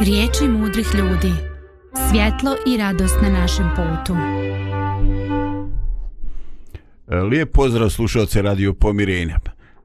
[0.00, 1.32] Riječi mudrih ljudi.
[2.10, 4.16] Svjetlo i radost na našem putu.
[7.08, 9.38] E, lijep pozdrav slušalce Radio Pomirenja.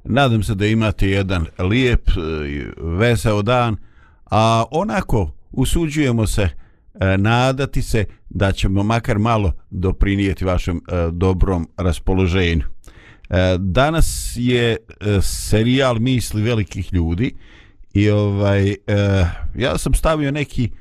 [0.04, 2.14] Nadam se da imate jedan lijep, e,
[2.78, 3.78] veseo dan,
[4.32, 6.50] a onako usuđujemo se
[7.00, 10.82] e, nadati se da ćemo makar malo doprinijeti vašem
[11.12, 12.64] dobrom raspoloženju.
[13.60, 14.78] Danas je
[15.22, 17.36] serijal misli velikih ljudi
[17.94, 18.76] i ovaj eh,
[19.56, 20.72] ja sam stavio neki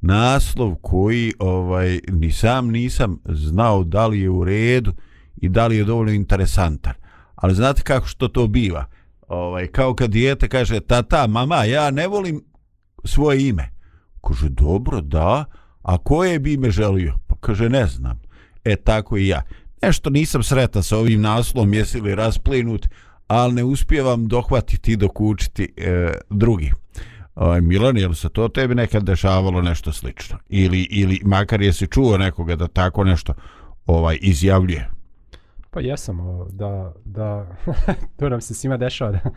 [0.00, 4.92] naslov koji ovaj ni sam nisam znao da li je u redu
[5.36, 6.94] i da li je dovoljno interesantan.
[7.34, 8.84] Ali znate kako što to biva?
[9.28, 12.44] Ovaj, kao kad dijete kaže, tata, mama, ja ne volim
[13.04, 13.70] svoje ime.
[14.28, 15.44] Kaže, dobro, da.
[15.82, 17.14] A koje bi ime želio?
[17.26, 18.20] Pa kaže, ne znam.
[18.64, 19.42] E, tako i ja.
[19.82, 22.88] Nešto nisam sretan sa ovim naslovom, jesi li rasplinut,
[23.28, 26.72] ali ne uspijevam dohvatiti dok učiti e, drugi.
[27.34, 30.38] Ovaj, Milan, je li se to tebi nekad dešavalo nešto slično?
[30.48, 33.34] Ili, ili makar jesi čuo nekoga da tako nešto
[33.86, 34.88] ovaj izjavljuje?
[35.70, 36.18] Pa jesam,
[36.52, 37.56] da, da
[38.18, 39.30] to nam se svima dešava da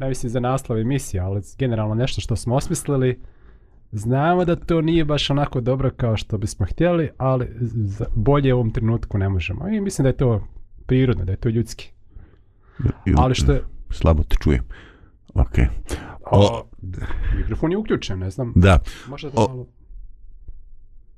[0.00, 3.20] ne mislim za naslov emisije, ali generalno nešto što smo osmislili,
[3.92, 7.48] znamo da to nije baš onako dobro kao što bismo htjeli, ali
[8.14, 9.68] bolje u ovom trenutku ne možemo.
[9.68, 10.46] I mislim da je to
[10.86, 11.92] prirodno, da je to ljudski.
[13.16, 13.64] Ali što je...
[13.90, 14.64] Slabo te čujem.
[15.34, 15.58] Ok.
[16.30, 16.68] O, o,
[17.36, 18.52] mikrofon je uključen, ne znam.
[18.56, 18.78] Da.
[19.08, 19.66] Možda da malo...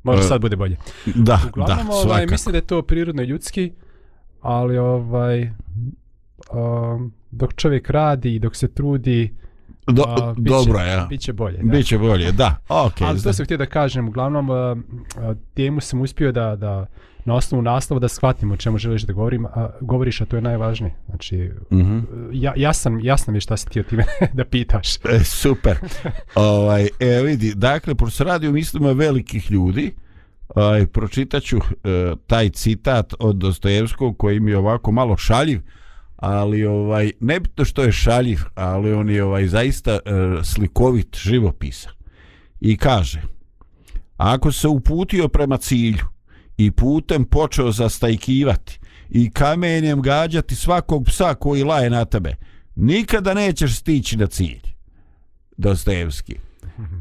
[0.02, 0.76] Možda sad bude bolje.
[1.14, 3.72] Da, Uglavnom, da, ovaj, mislim da je to prirodno ljudski,
[4.40, 5.50] ali ovaj,
[6.52, 9.34] um, dok čovjek radi i dok se trudi,
[9.86, 11.06] Do, uh, biće, dobro je, ja.
[11.10, 11.56] Biće bolje.
[11.56, 11.72] Da.
[11.72, 12.56] Biće bolje, da.
[12.68, 14.56] Okay, ali to sam htio da kažem, uglavnom, uh,
[15.54, 16.86] temu sam uspio da, da
[17.24, 20.42] na osnovu naslova da shvatim o čemu želiš da govorim, a, govoriš, a to je
[20.42, 20.94] najvažnije.
[21.08, 21.36] Znači,
[21.70, 22.28] mm -hmm.
[22.32, 24.04] ja, ja, sam, jasno mi šta si ti o time
[24.38, 24.96] da pitaš.
[24.96, 25.78] E, super.
[26.34, 29.94] ovaj, e, vidi, dakle, pošto se radi o mislima velikih ljudi,
[30.48, 35.60] ovaj, pročitaću e, taj citat od Dostojevskog koji mi je ovako malo šaljiv,
[36.22, 39.98] ali ovaj nebitno što je šaljiv, ali on je ovaj zaista e,
[40.44, 41.92] slikovit živopisan.
[42.60, 43.22] I kaže:
[44.16, 46.06] Ako se uputio prema cilju
[46.56, 48.78] i putem počeo zastajkivati
[49.10, 52.34] i kamenjem gađati svakog psa koji laje na tebe,
[52.74, 54.62] nikada nećeš stići na cilj.
[55.56, 56.34] Dostojevski.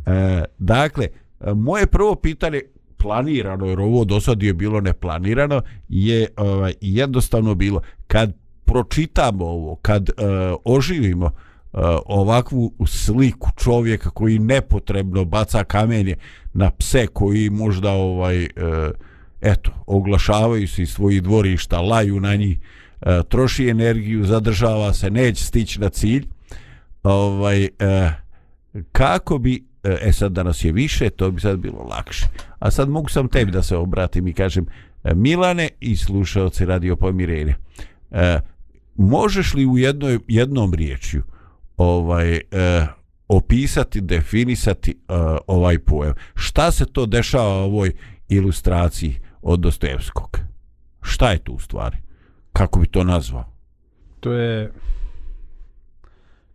[0.05, 1.07] E, dakle,
[1.55, 2.61] moje prvo pitanje
[2.97, 8.41] planirano, jer ovo do sad je bilo neplanirano, je ovaj, jednostavno bilo, kad
[8.71, 10.13] pročitamo ovo, kad e,
[10.65, 11.31] oživimo e,
[12.05, 16.15] ovakvu sliku čovjeka koji nepotrebno baca kamenje
[16.53, 18.49] na pse koji možda ovaj e,
[19.41, 22.59] eto, oglašavaju se iz svojih dvorišta, laju na njih,
[23.01, 26.27] e, troši energiju, zadržava se, neće stići na cilj.
[27.03, 27.69] Ovaj, e,
[28.91, 32.25] kako bi e, e sad danas je više, to bi sad bilo lakše.
[32.59, 34.65] A sad mogu sam tebi da se obratim i kažem
[35.03, 37.55] e, Milane i slušalci radio pomirenja.
[38.11, 38.39] E,
[39.01, 41.23] možeš li u jednoj, jednom riječju
[41.78, 42.41] ovaj, e,
[43.28, 45.13] opisati, definisati e,
[45.47, 46.13] ovaj pojem?
[46.35, 47.94] Šta se to dešava u ovoj
[48.29, 50.40] ilustraciji od Dostojevskog?
[51.01, 51.97] Šta je tu u stvari?
[52.53, 53.45] Kako bi to nazvao?
[54.19, 54.72] To je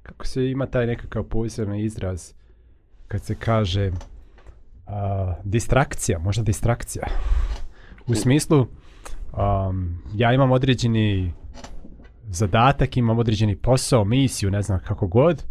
[0.02, 2.32] kako se ima taj nekakav posebni izraz
[3.08, 3.90] kad se kaže
[4.86, 7.06] a, distrakcija, možda distrakcija.
[8.06, 8.66] U smislu
[9.32, 11.32] um, ja imam određeni
[12.28, 15.44] zadatak, imam određeni posao, misiju, ne znam kako god.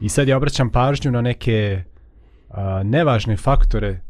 [0.00, 1.82] I sad ja obraćam pažnju na neke
[2.50, 4.00] a, nevažne faktore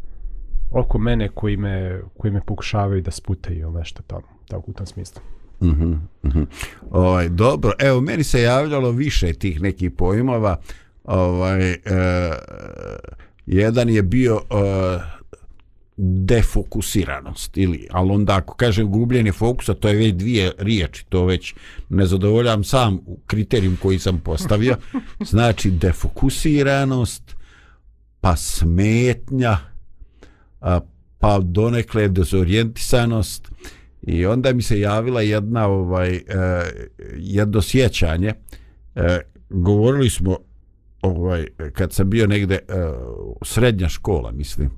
[0.70, 4.86] oko mene koji me, koji me pokušavaju da sputaju ili nešto tamo, tako u tom
[4.86, 5.22] smislu.
[5.62, 6.41] Mhm, mm mhm.
[6.41, 6.47] Mm
[6.91, 10.56] ovaj, dobro, evo, meni se javljalo više tih nekih pojmova.
[11.04, 11.78] Ovaj, e,
[13.47, 15.19] jedan je bio e,
[16.03, 21.55] defokusiranost ili ali onda ako kažem gubljenje fokusa to je već dvije riječi to već
[21.88, 24.77] ne zadovoljam sam kriterijum koji sam postavio.
[25.31, 27.37] Znači defokusiranost
[28.20, 29.58] pa smetnja
[30.61, 30.81] a,
[31.19, 33.49] pa donekle dezorijentisanost
[34.02, 36.23] i onda mi se javila jedna ovaj e,
[37.17, 38.32] jedno sjećanje.
[38.94, 39.20] E,
[39.50, 40.38] govorili smo
[41.02, 42.61] ovaj kad sam bio negde e,
[43.43, 44.70] srednja škola mislim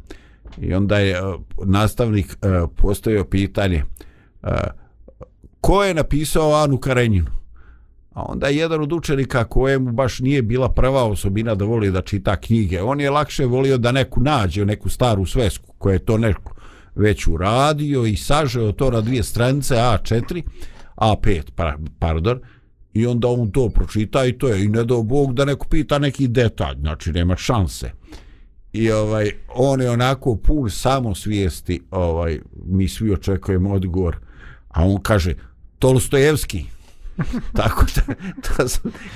[0.60, 1.20] I onda je e,
[1.64, 3.84] nastavnik e, postavio pitanje
[4.42, 4.48] e,
[5.60, 7.30] ko je napisao Anu Karenjinu?
[8.12, 12.02] A onda je jedan od učenika kojemu baš nije bila prva osobina da voli da
[12.02, 12.82] čita knjige.
[12.82, 16.54] On je lakše volio da neku nađe, neku staru svesku koja je to neko
[16.94, 20.42] već uradio i sažeo to na dvije stranice A4,
[20.96, 22.40] A5, pa, pardon,
[22.92, 24.64] i onda on to pročita i to je.
[24.64, 27.90] I ne dao Bog da neko pita neki detalj, znači nema šanse
[28.72, 34.16] i ovaj on je onako pun samosvijesti ovaj mi svi očekujemo odgovor.
[34.68, 35.34] A on kaže
[35.78, 36.64] Tolstojevski.
[37.56, 38.14] Tako da,
[38.58, 38.64] da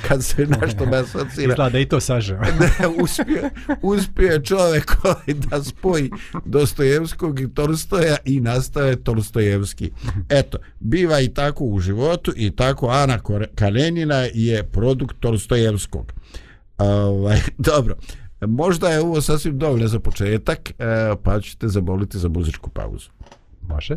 [0.08, 3.50] kad se nešto me asocira izgleda da i to saže ne, uspije,
[3.82, 6.10] uspije čovjek ovaj da spoji
[6.44, 9.90] Dostojevskog i Tolstoja i nastave Tolstojevski.
[10.28, 13.18] Eto, biva i tako u životu i tako Ana
[13.54, 16.12] Karenina je produkt Tolstojevskog.
[16.78, 17.96] Ovaj, dobro
[18.40, 20.74] možda je ovo sasvim dovoljno za početak e,
[21.22, 23.10] pa ćete zaboliti za muzičku pauzu.
[23.68, 23.96] Može.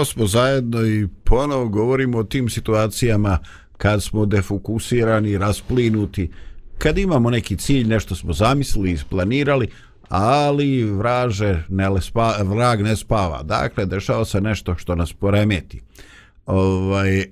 [0.00, 3.38] Ponovo smo zajedno i ponovo govorimo o tim situacijama
[3.76, 6.30] kad smo defokusirani, rasplinuti,
[6.78, 9.68] kad imamo neki cilj, nešto smo zamislili, isplanirali,
[10.08, 13.42] ali vraže ne spa, vrag ne spava.
[13.42, 15.80] Dakle, dešava se nešto što nas poremeti.
[16.46, 17.26] Ovaj, e,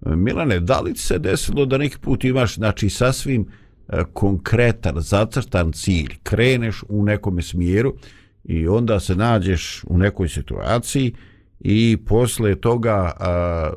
[0.00, 3.46] Milane, da li se desilo da neki put imaš znači, sasvim
[3.88, 7.94] e, konkretan, zacrtan cilj, kreneš u nekom smjeru
[8.44, 11.14] i onda se nađeš u nekoj situaciji
[11.64, 13.72] i posle toga a,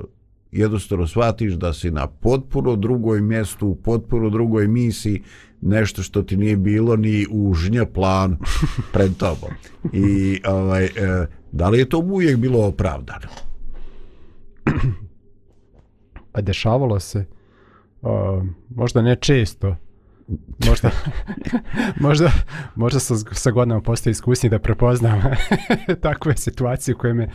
[0.51, 5.23] jednostavno shvatiš da si na potpuno drugoj mjestu, u potpuno drugoj misiji,
[5.61, 8.37] nešto što ti nije bilo ni u žnje plan
[8.93, 9.49] pred tobom.
[9.93, 10.89] I ovaj, e,
[11.51, 13.27] da li je to uvijek bilo opravdano?
[16.31, 17.25] Pa dešavalo se,
[18.01, 18.09] uh,
[18.69, 19.75] možda ne često,
[20.67, 20.91] možda,
[21.99, 22.31] možda,
[22.75, 25.21] možda sa, sa godinama postoji iskusniji da prepoznam
[26.01, 27.29] takve situacije koje me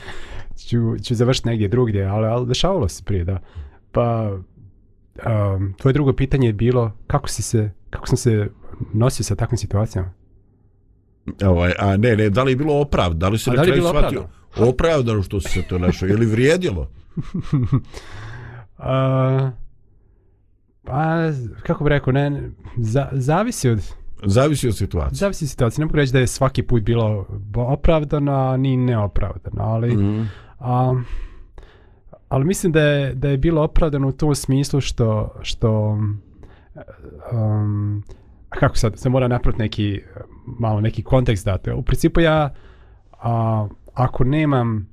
[0.57, 3.39] ću, ću završiti negdje drugdje, ali, ali dešavalo se prije, da.
[3.93, 4.39] Pa,
[5.27, 8.51] um, tvoje drugo pitanje je bilo kako si se, kako sam se
[8.93, 10.13] nosio sa takvim situacijama?
[11.45, 13.19] Ovaj, a ne, ne, da li je bilo opravdano?
[13.19, 15.23] Da li se A na kraju shvatio opravdano?
[15.23, 16.07] što se to našao?
[16.07, 16.91] Je li vrijedilo?
[18.79, 19.51] A,
[20.85, 21.31] pa,
[21.63, 23.81] kako bi rekao, ne, za, zavisi od,
[24.25, 25.17] Zavisi od situacije.
[25.17, 25.83] zavisi od situacije.
[25.83, 30.29] Ne mogu reći da je svaki put bilo opravdano, ni neopravdano, ali, Mm.
[30.59, 31.03] a,
[32.29, 35.99] ali mislim da je, da je bilo opravdano u tom smislu što, što
[37.33, 38.03] um,
[38.51, 40.01] a kako sad, se mora napraviti neki,
[40.59, 41.71] malo neki kontekst dati.
[41.71, 42.55] U principu ja,
[43.13, 44.89] a, ako nemam,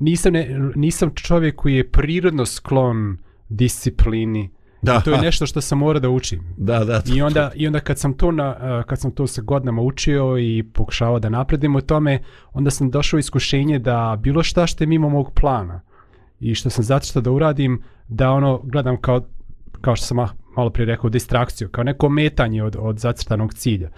[0.00, 3.18] nisam, ne, nisam čovjek koji je prirodno sklon
[3.48, 4.50] disciplini,
[4.82, 6.54] Da, to je nešto što sam mora da učim.
[6.56, 7.02] Da, da.
[7.14, 10.38] I onda, i onda kad sam to na, uh, kad sam to sa godinama učio
[10.38, 12.22] i pokušavao da napredim u tome,
[12.52, 15.80] onda sam došao iskušenje da bilo šta što je mimo mog plana
[16.40, 19.26] i što sam zato da uradim, da ono gledam kao,
[19.80, 23.90] kao što sam ma- malo prije rekao, distrakciju, kao neko metanje od, od zacrtanog cilja.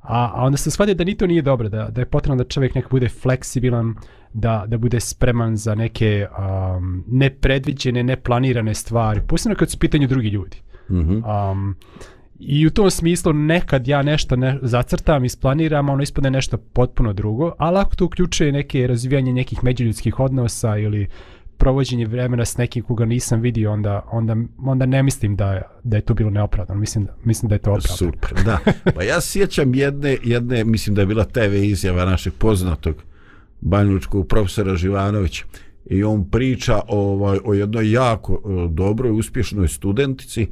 [0.00, 2.48] A, a onda sam shvatio da ni to nije dobro, da, da je potrebno da
[2.48, 3.94] čovjek nek bude fleksibilan,
[4.32, 10.28] da, da bude spreman za neke um, nepredviđene, neplanirane stvari, posebno kad su pitanju drugi
[10.28, 10.56] ljudi.
[10.90, 11.24] Mhm.
[11.24, 11.76] Um,
[12.38, 17.52] I u tom smislu nekad ja nešto ne, zacrtam, isplaniram, ono ispadne nešto potpuno drugo,
[17.58, 21.08] ali ako to uključuje neke razvijanje nekih međuljudskih odnosa ili
[21.56, 26.00] provođenje vremena s nekim koga nisam vidio, onda, onda, onda ne mislim da, da je
[26.00, 26.80] to bilo neopravdano.
[26.80, 27.96] Mislim, da- mislim da je to opravdano.
[27.96, 28.58] Super, da.
[28.94, 32.94] Pa ja sjećam jedne, jedne, mislim da je bila TV izjava našeg poznatog
[33.62, 35.44] banjučkog profesora Živanovića.
[35.86, 40.46] I on priča ovaj, o jednoj jako e, dobroj, uspješnoj studentici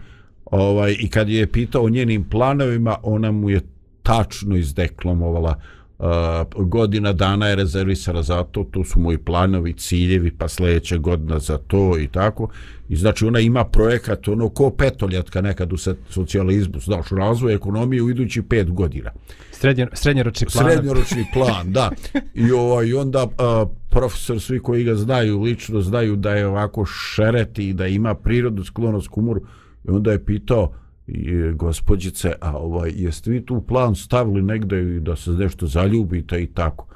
[0.45, 3.61] ovaj, i kad je pitao o njenim planovima, ona mu je
[4.03, 5.61] tačno izdeklamovala
[6.01, 11.39] uh, godina dana je rezervisana za to, to su moji planovi, ciljevi, pa sljedeća godina
[11.39, 12.49] za to i tako.
[12.89, 15.77] I znači ona ima projekat, ono ko petoljetka nekad u
[16.09, 19.11] socijalizmu, znaš, razvoj ekonomije u idući pet godina.
[19.53, 20.65] Srednje, srednjoročni plan.
[20.65, 21.91] Srednjoročni plan, da.
[22.35, 26.85] I, ovaj, i onda a, profesor, svi koji ga znaju, lično znaju da je ovako
[26.85, 29.41] šereti i da ima prirodnu sklonost k umoru.
[29.85, 30.73] I onda je pitao,
[31.11, 36.43] i, gospođice, a ovaj, jeste vi tu plan stavili negde i da se nešto zaljubite
[36.43, 36.87] i tako?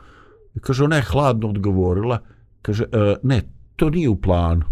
[0.55, 2.19] I kaže, ona je hladno odgovorila,
[2.63, 3.43] kaže, e, ne,
[3.77, 4.65] to nije u planu.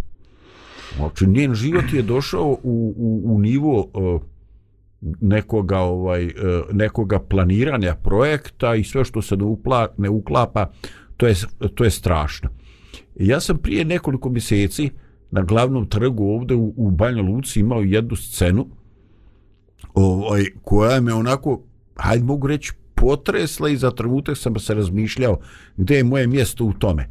[0.96, 4.18] Znači, njen život je došao u, u, u nivo e,
[5.20, 6.30] nekoga ovaj e,
[6.72, 10.70] nekoga planiranja projekta i sve što se ne, upla, ne uklapa
[11.16, 11.34] to je
[11.74, 12.48] to je strašno.
[13.16, 14.90] Ja sam prije nekoliko mjeseci
[15.30, 18.66] na glavnom trgu ovdje u, u Banja Luci imao jednu scenu
[19.94, 21.60] ovaj, koja me onako,
[21.96, 25.38] hajde mogu reći, potresla i za trenutak sam se razmišljao
[25.76, 27.08] gdje je moje mjesto u tome.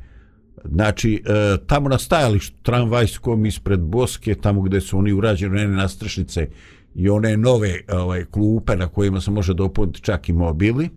[0.65, 6.47] Znači, e, tamo na stajalištu tramvajskom ispred Boske, tamo gdje su oni urađeni one nastrešnice
[6.95, 10.89] i one nove ovaj, klupe na kojima se može dopuniti čak i mobili.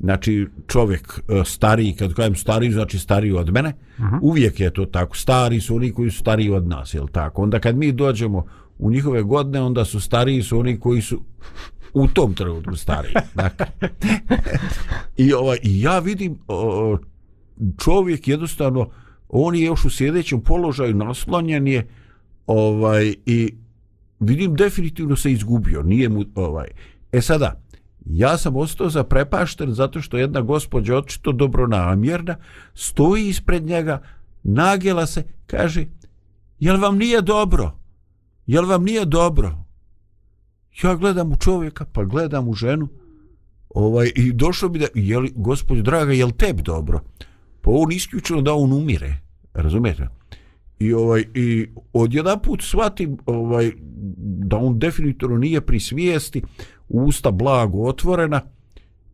[0.00, 4.18] Znači, čovjek e, stariji, kad kažem stariji, znači stariji od mene, uh -huh.
[4.22, 5.16] uvijek je to tako.
[5.16, 7.42] Stari su oni koji su stariji od nas, jel tako?
[7.42, 8.44] Onda kad mi dođemo
[8.78, 11.22] u njihove godine, onda su stariji su oni koji su
[11.94, 13.14] u tom trenutku stariji.
[13.34, 13.66] Dakle.
[15.16, 16.98] I, ovaj, I ja vidim o,
[17.78, 18.88] čovjek jednostavno,
[19.28, 21.88] on je još u sljedećem položaju naslonjen je
[22.46, 23.54] ovaj, i
[24.20, 26.66] vidim definitivno se izgubio, nije mu ovaj.
[27.12, 27.60] E sada,
[28.06, 32.36] ja sam ostao zaprepašten zato što jedna gospođa očito dobronamjerna
[32.74, 34.02] stoji ispred njega,
[34.42, 35.86] nagela se, kaže,
[36.58, 37.85] jel vam nije dobro?
[38.46, 39.64] Jel vam nije dobro?
[40.82, 42.88] Ja gledam u čovjeka, pa gledam u ženu,
[43.68, 47.00] ovaj, i došlo bi da, jel, gospođo draga, jel tebi dobro?
[47.66, 49.14] pa on isključeno da on umire,
[49.54, 50.08] razumijete?
[50.78, 53.72] I ovaj i odjedan put shvatim ovaj
[54.16, 56.42] da on definitivno nije pri svijesti,
[56.88, 58.40] usta blago otvorena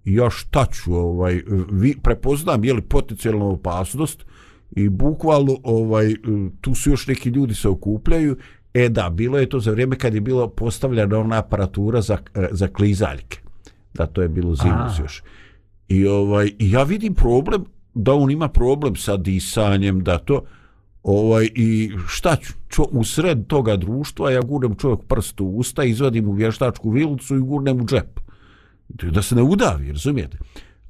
[0.04, 4.24] i ja šta ću ovaj vi prepoznam je li potencijalna opasnost
[4.70, 6.14] i bukvalno ovaj
[6.60, 8.36] tu su još neki ljudi se okupljaju
[8.74, 12.18] e da bilo je to za vrijeme kad je bilo postavljena ona aparatura za
[12.50, 13.38] za klizaljke.
[13.94, 15.22] Da to je bilo zimus još.
[15.88, 17.64] I ovaj ja vidim problem
[17.94, 20.42] da on ima problem sa disanjem da to
[21.02, 25.84] ovaj i šta ću čo, u sred toga društva ja gurnem čovjek prst u usta
[25.84, 28.20] izvadim u vještačku vilicu i gurnem u džep.
[28.88, 30.38] Da se ne udavi razumijete?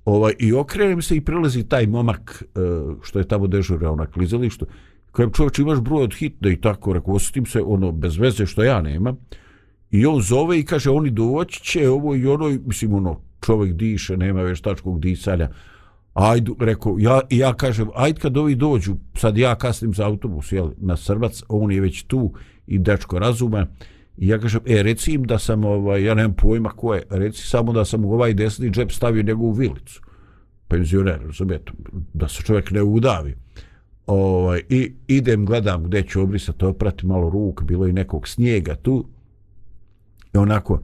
[0.04, 2.58] Ovaj i okrenem se i prilazi taj momak e,
[3.02, 4.66] što je tamo dežurao na klizalištu
[5.12, 8.62] kojem čovječ imaš broj od hitne i tako rekao osjetim se ono bez veze što
[8.62, 9.16] ja nemam
[9.90, 14.16] i on zove i kaže oni doći će ovo i ono mislim ono čovjek diše
[14.16, 15.48] nema veštačkog disanja.
[16.14, 20.70] Ajde, rekao, ja, ja kažem, ajde kad ovi dođu, sad ja kasnim za autobus, jel,
[20.76, 22.32] na Srbac, on je već tu
[22.66, 23.66] i dečko razuma,
[24.18, 27.46] i ja kažem, e, reci im da sam, ovaj, ja nemam pojma ko je, reci
[27.46, 30.02] samo da sam u ovaj desni džep stavio njegovu vilicu,
[30.68, 31.72] penzioner, razumijete,
[32.14, 33.36] da se čovjek ne udavi.
[34.06, 39.06] Ovaj, I idem, gledam gdje ću obrisati, oprati malo ruk, bilo i nekog snijega tu,
[40.34, 40.80] i onako,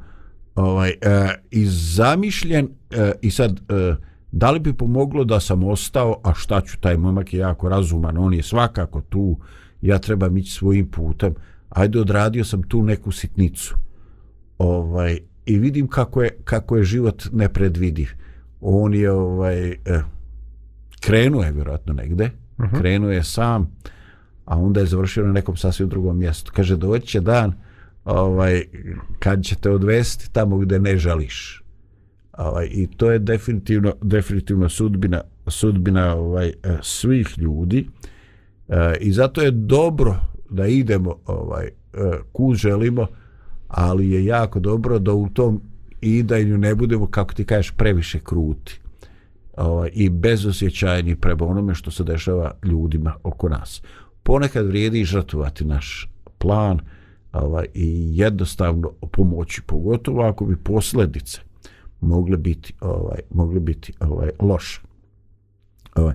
[0.55, 0.95] ovaj, e,
[1.51, 3.95] i zamišljen, e, i sad, e,
[4.33, 8.19] da li bi pomoglo da sam ostao, a šta ću, taj momak je jako razuman,
[8.19, 9.37] on je svakako tu,
[9.83, 11.35] ja trebam ići svojim putem,
[11.69, 13.75] ajde odradio sam tu neku sitnicu.
[14.59, 18.09] Ovaj, I vidim kako je, kako je život nepredvidiv.
[18.61, 20.03] On je ovaj, eh,
[21.01, 22.79] krenuo je vjerojatno negde, uh -huh.
[22.79, 23.71] krenuo je sam,
[24.45, 26.53] a onda je završio na nekom sasvim drugom mjestu.
[26.55, 27.53] Kaže, doći će dan
[28.05, 28.63] ovaj,
[29.19, 31.63] kad će te odvesti tamo gde ne žališ
[32.39, 37.89] ovaj i to je definitivno definitivno sudbina sudbina ovaj e, svih ljudi
[38.69, 40.17] e, i zato je dobro
[40.51, 41.73] da idemo ovaj e,
[42.33, 43.07] ku želimo
[43.69, 45.63] ali je jako dobro da u tom
[46.01, 48.81] idanju ne budemo kako ti kažeš previše kruti
[49.59, 53.83] ovaj i bezosjećajni prema onome što se dešava ljudima oko nas
[54.23, 56.81] ponekad vrijedi žrtvovati naš plan
[57.33, 61.41] ovaj i jednostavno pomoći pogotovo ako bi posljedice
[62.01, 64.81] mogle biti ovaj mogle biti ovaj loše.
[65.95, 66.15] Ovaj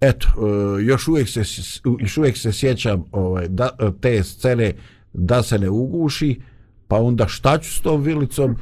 [0.00, 1.40] eto e, još uvijek se
[1.98, 4.72] još uvijek se sjećam ovaj da te scene
[5.12, 6.40] da se ne uguši
[6.90, 8.56] pa onda šta ću s tom vilicom?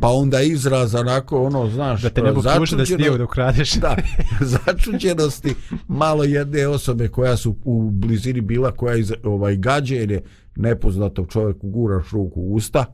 [0.00, 3.96] Pa onda izraz onako ono znaš da te ne mogu da sniju da ukradeš da,
[4.40, 5.54] začuđenosti
[5.88, 10.20] malo jedne osobe koja su u blizini bila koja iz, ovaj gađe ili
[10.56, 12.84] nepoznatog čovjeku guraš ruku u usta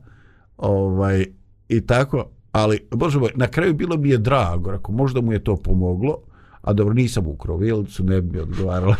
[0.57, 1.25] ovaj
[1.69, 5.43] i tako ali bože moj, na kraju bilo mi je drago, ako možda mu je
[5.43, 6.17] to pomoglo,
[6.61, 8.95] a dobro, nisam ukrao vilicu, ne bi odgovaralo.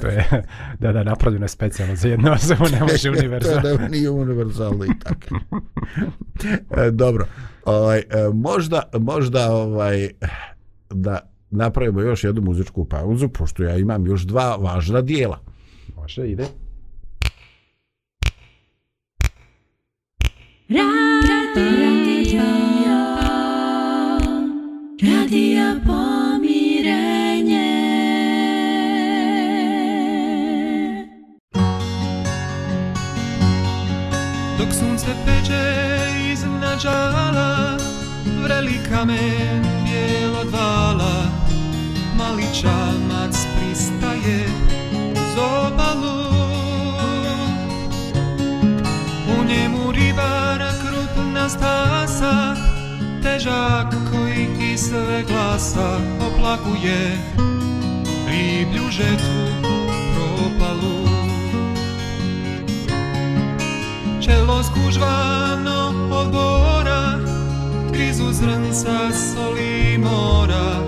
[0.00, 0.42] to je,
[0.80, 3.62] da, da, napravljeno je specijalno za jednu osobu, ne može univerzalno.
[3.62, 5.38] to ne, nije univerzalno i tako.
[6.76, 7.26] e, dobro,
[7.64, 10.10] ovaj, e, možda, možda ovaj,
[10.90, 15.40] da napravimo još jednu muzičku pauzu, pošto ja imam još dva važna dijela.
[15.96, 16.44] Može, ide.
[20.68, 21.46] Radio.
[25.02, 26.25] Radija pomirenje
[34.66, 35.64] Dok sunce peče
[36.32, 37.78] iz nađala
[38.42, 41.22] Vreli kamen bijelo dvala
[42.16, 44.44] Mali čamac pristaje
[45.12, 46.26] uz obalu.
[49.38, 52.56] U njemu ribar krupna stasa
[53.22, 57.18] Težak koji i sve glasa oplakuje
[58.28, 59.55] riblju žetvu
[64.26, 67.18] Čelo skužvano od bora,
[67.92, 70.82] grizu zrnca soli mora,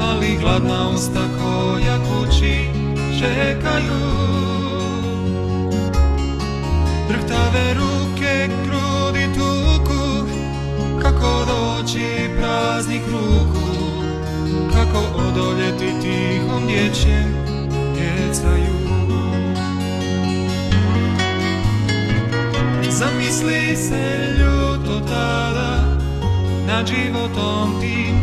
[0.00, 2.70] ali gladna usta koja kući
[3.18, 4.00] čekaju.
[7.08, 10.28] Drhtave ruke krudi tuku,
[11.02, 13.68] kako doći praznih ruku
[14.72, 17.34] kako odoljeti tihom dječjem
[17.94, 18.87] djecaju
[22.90, 25.84] Zamisli se ljuto tada
[26.66, 28.16] nad životom tim.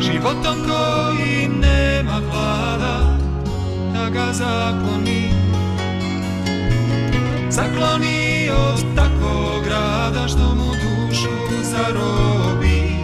[0.00, 3.18] Životom koji nema hlada
[3.92, 5.30] da ga zakloni.
[7.50, 12.96] Zakloni od takvog rada što mu dušu zarobi.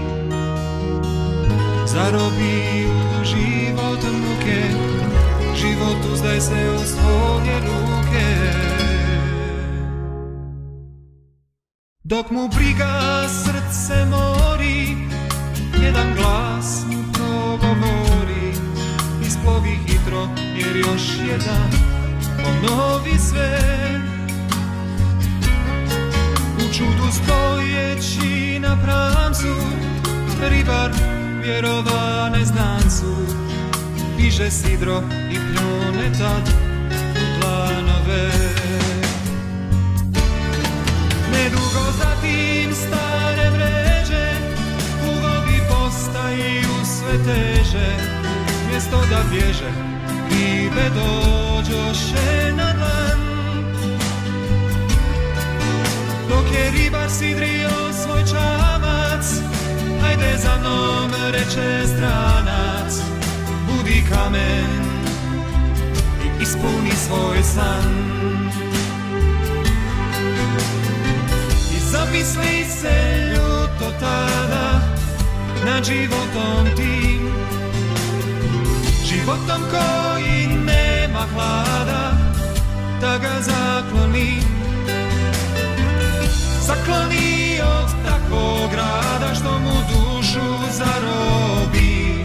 [1.86, 2.86] Zarobi
[3.24, 4.62] život muke.
[5.56, 8.79] Život uzdaj se u svoje ruke.
[12.10, 14.96] Dok mu briga srce mori
[15.82, 18.52] Jedan glas mu progovori
[19.26, 21.70] Isplovi hitro jer još jedan
[22.36, 23.60] ponovi sve.
[26.56, 29.54] U čudu stojeći na pramcu
[30.48, 30.90] Ribar
[31.42, 33.16] vjerova neznancu
[34.16, 36.48] Piže sidro i pljune tad
[37.16, 38.30] u planove.
[47.10, 47.96] Sve teže
[48.70, 49.70] Mjesto da bježe.
[50.30, 53.20] Ribe dođoše na dlan.
[56.28, 57.70] Dok je ribar sidrio
[58.04, 59.26] svoj čamac
[60.02, 62.92] Hajde za mnom reče stranac.
[63.66, 64.84] Budi kamen
[66.24, 68.10] I ispuni svoj san.
[71.76, 74.99] I zapisli se ljuto tada
[75.64, 77.20] Nad životom tim.
[79.04, 82.12] Životom koji nema hlada
[83.00, 84.40] Da ga zakloni.
[86.60, 92.24] Zakloni od takvog rada Što mu dušu zarobi.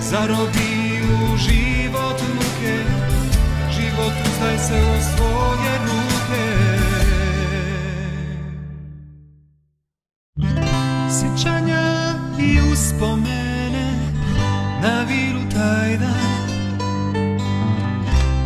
[0.00, 2.78] Zarobi u život muke
[3.72, 5.41] Život uzdaj se u svoj
[12.96, 13.88] spomene
[14.82, 16.48] na viru taj dan.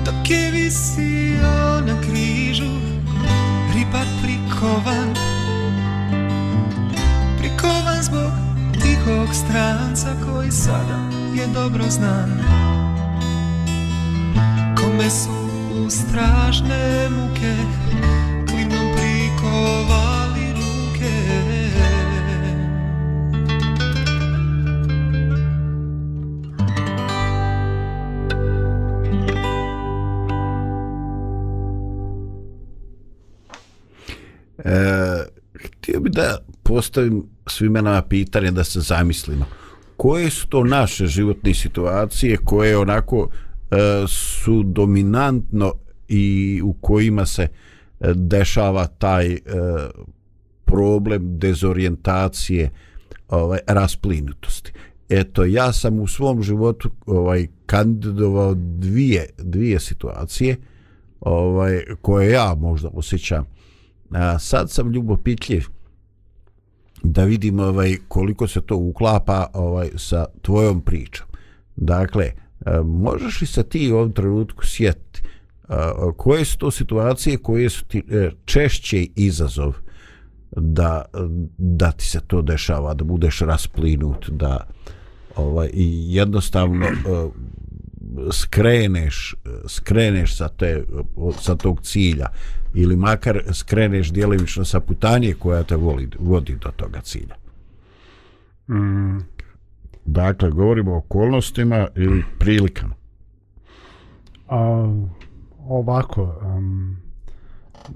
[0.04, 2.72] Dok je visio na križu
[3.74, 5.14] ribar prikovan
[7.38, 8.32] Prikovan zbog
[8.82, 10.98] tihog stranca koji sada
[11.34, 12.30] je dobro znan.
[14.76, 15.30] Kome su
[15.84, 17.54] u strašne muke
[36.76, 39.44] postavim svima nama pitanje da se zamislimo.
[39.96, 43.28] Koje su to naše životne situacije koje onako
[43.70, 43.76] e,
[44.08, 45.72] su dominantno
[46.08, 47.48] i u kojima se e,
[48.14, 49.38] dešava taj e,
[50.64, 52.70] problem dezorijentacije
[53.28, 54.72] ovaj rasplinutosti.
[55.08, 60.56] Eto, ja sam u svom životu ovaj kandidovao dvije, dvije situacije
[61.20, 63.46] ovaj koje ja možda osjećam
[64.10, 65.75] A, sad sam ljubopitljiv
[67.12, 71.26] da vidim ovaj koliko se to uklapa ovaj sa tvojom pričom.
[71.76, 72.34] Dakle, e,
[72.84, 75.74] možeš li se ti u ovom trenutku sjetiti e,
[76.16, 79.74] koje su to situacije koje su ti e, češće izazov
[80.50, 81.04] da,
[81.58, 84.66] da ti se to dešava, da budeš rasplinut, da
[85.36, 86.86] ovaj, i jednostavno
[88.32, 89.34] skreneš,
[89.68, 90.84] skreneš sa, te,
[91.40, 92.26] sa tog cilja
[92.76, 97.34] ili makar skreneš djelimično sa putanje koja te voli, vodi do toga cilja.
[98.68, 99.18] Mm,
[100.04, 102.94] Dakle, govorimo o okolnostima ili prilikama.
[104.48, 104.92] a,
[105.68, 106.96] ovako, um,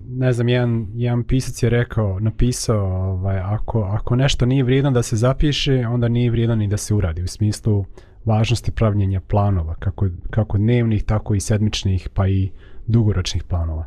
[0.09, 5.03] ne znam, jedan, jedan pisac je rekao, napisao, ovaj, ako, ako nešto nije vrijedno da
[5.03, 7.85] se zapiše, onda nije vrijedno ni da se uradi, u smislu
[8.25, 12.51] važnosti pravljenja planova, kako, kako dnevnih, tako i sedmičnih, pa i
[12.87, 13.87] dugoročnih planova.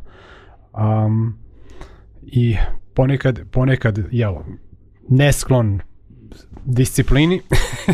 [0.78, 1.38] Um,
[2.22, 2.56] I
[2.94, 4.34] ponekad, ponekad, jel,
[5.08, 5.80] nesklon
[6.64, 7.40] disciplini,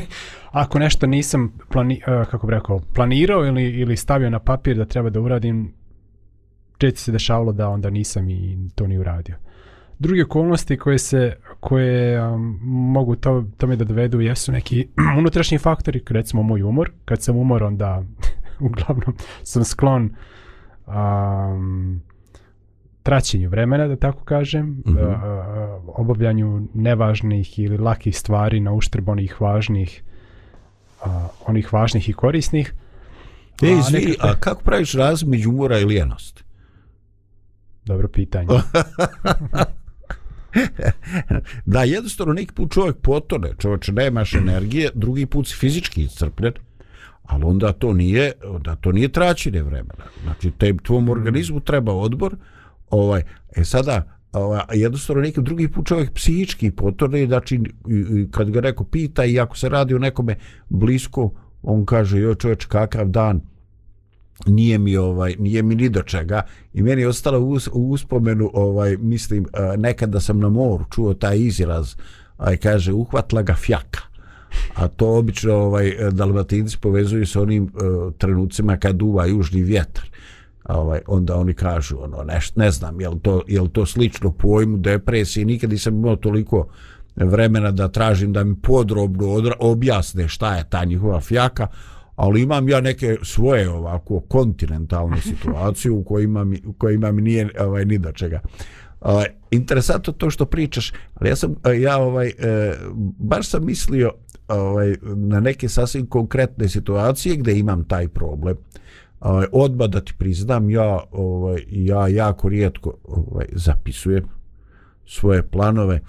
[0.63, 4.85] ako nešto nisam plani, uh, kako bi rekao, planirao ili, ili stavio na papir da
[4.85, 5.75] treba da uradim,
[6.79, 9.37] često se dešavalo da onda nisam i to ni uradio.
[9.99, 14.89] Druge okolnosti koje se koje um, mogu to tome da dovedu jesu neki
[15.19, 16.91] unutrašnji faktori, recimo moj umor.
[17.05, 18.03] Kad sam umor onda
[18.71, 20.15] uglavnom sam sklon
[20.87, 22.03] um,
[23.11, 24.83] traćenju vremena, da tako kažem, mm.
[24.87, 25.81] -hmm.
[25.87, 30.03] obavljanju nevažnih ili lakih stvari na uštrb onih važnih
[31.47, 32.73] onih važnih i korisnih.
[33.63, 36.43] E, A, izvini, nekako- a kako praviš razliku među umora i lijenosti?
[37.85, 38.49] Dobro pitanje.
[41.67, 46.53] da, jednostavno neki put čovjek potone, čovječe nemaš energije, drugi put si fizički iscrpljen,
[47.23, 50.05] ali onda to nije, onda to nije traćenje vremena.
[50.23, 52.37] Znači, te, tvom organizmu treba odbor,
[52.91, 53.23] ovaj,
[53.57, 58.85] e sada, ovaj, jednostavno neki drugi put čovjek psihički potone, znači, i- kad ga neko
[58.85, 60.37] pita i ako se radi o nekome
[60.69, 61.31] blisko
[61.63, 63.41] on kaže joj čovječ kakav dan.
[64.47, 66.43] Nije mi ovaj nije mi ni do čega.
[66.75, 70.41] I meni je ostalo u, us- u uspomenu ovaj mislim e, nekada nekad da sam
[70.41, 71.95] na moru čuo taj izraz
[72.39, 74.01] aj kaže uhvatla ga fjaka.
[74.75, 80.10] A to obično ovaj dalmatinci povezuju sa onim uh, trenucima kad duva južni vjetar
[80.79, 85.47] ovaj onda oni kažu ono neš, ne znam jel to jel to slično pojmu depresije
[85.47, 86.69] nikad nisam imao toliko
[87.17, 91.67] vremena da tražim da mi podrobno odra, objasne šta je ta njihova fjaka
[92.21, 97.51] ali imam ja neke svoje ovako kontinentalne situacije u kojima mi, u kojima mi nije
[97.61, 98.41] ovaj, ni do čega.
[99.01, 102.75] Ovaj, interesantno to što pričaš, ali ja sam, ja ovaj, e,
[103.19, 104.13] baš sam mislio
[104.49, 108.57] ovaj, na neke sasvim konkretne situacije gdje imam taj problem.
[109.21, 114.25] Ovaj, odmah da ti priznam, ja, ovaj, ja jako rijetko ovaj, zapisujem
[115.07, 116.01] svoje planove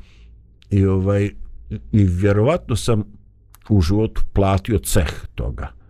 [0.70, 1.30] i ovaj
[1.92, 3.04] i vjerovatno sam
[3.70, 5.82] u životu platio ceh toga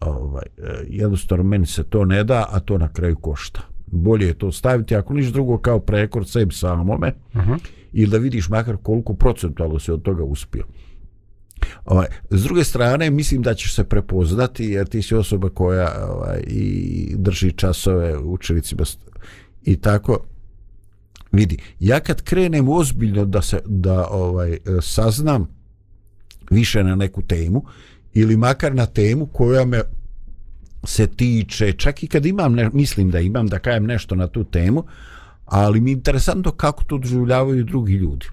[0.00, 3.60] ovaj, e, jednostavno meni se to ne da, a to na kraju košta.
[3.86, 7.58] Bolje je to staviti, ako niš drugo kao prekord sebi samome, uh -huh.
[7.92, 10.64] ili da vidiš makar koliko procentualno se od toga uspio.
[11.84, 16.40] Ovaj, s druge strane, mislim da ćeš se prepoznati, jer ti si osoba koja ovaj,
[16.46, 18.82] i drži časove učenicima
[19.64, 20.18] i tako,
[21.32, 25.48] vidi, ja kad krenem ozbiljno da se da ovaj saznam
[26.50, 27.64] više na neku temu,
[28.14, 29.80] ili makar na temu koja me
[30.84, 34.44] se tiče, čak i kad imam, ne, mislim da imam da kajem nešto na tu
[34.44, 34.84] temu,
[35.44, 38.26] ali mi je interesantno kako to doživljavaju drugi ljudi.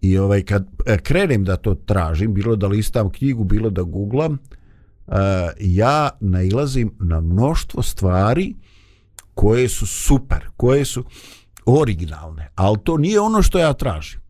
[0.00, 4.32] I ovaj kad e, krenem da to tražim, bilo da listam knjigu, bilo da googlam,
[4.32, 5.14] uh,
[5.60, 8.54] ja nailazim na mnoštvo stvari
[9.34, 11.04] koje su super, koje su
[11.66, 14.20] originalne, ali to nije ono što ja tražim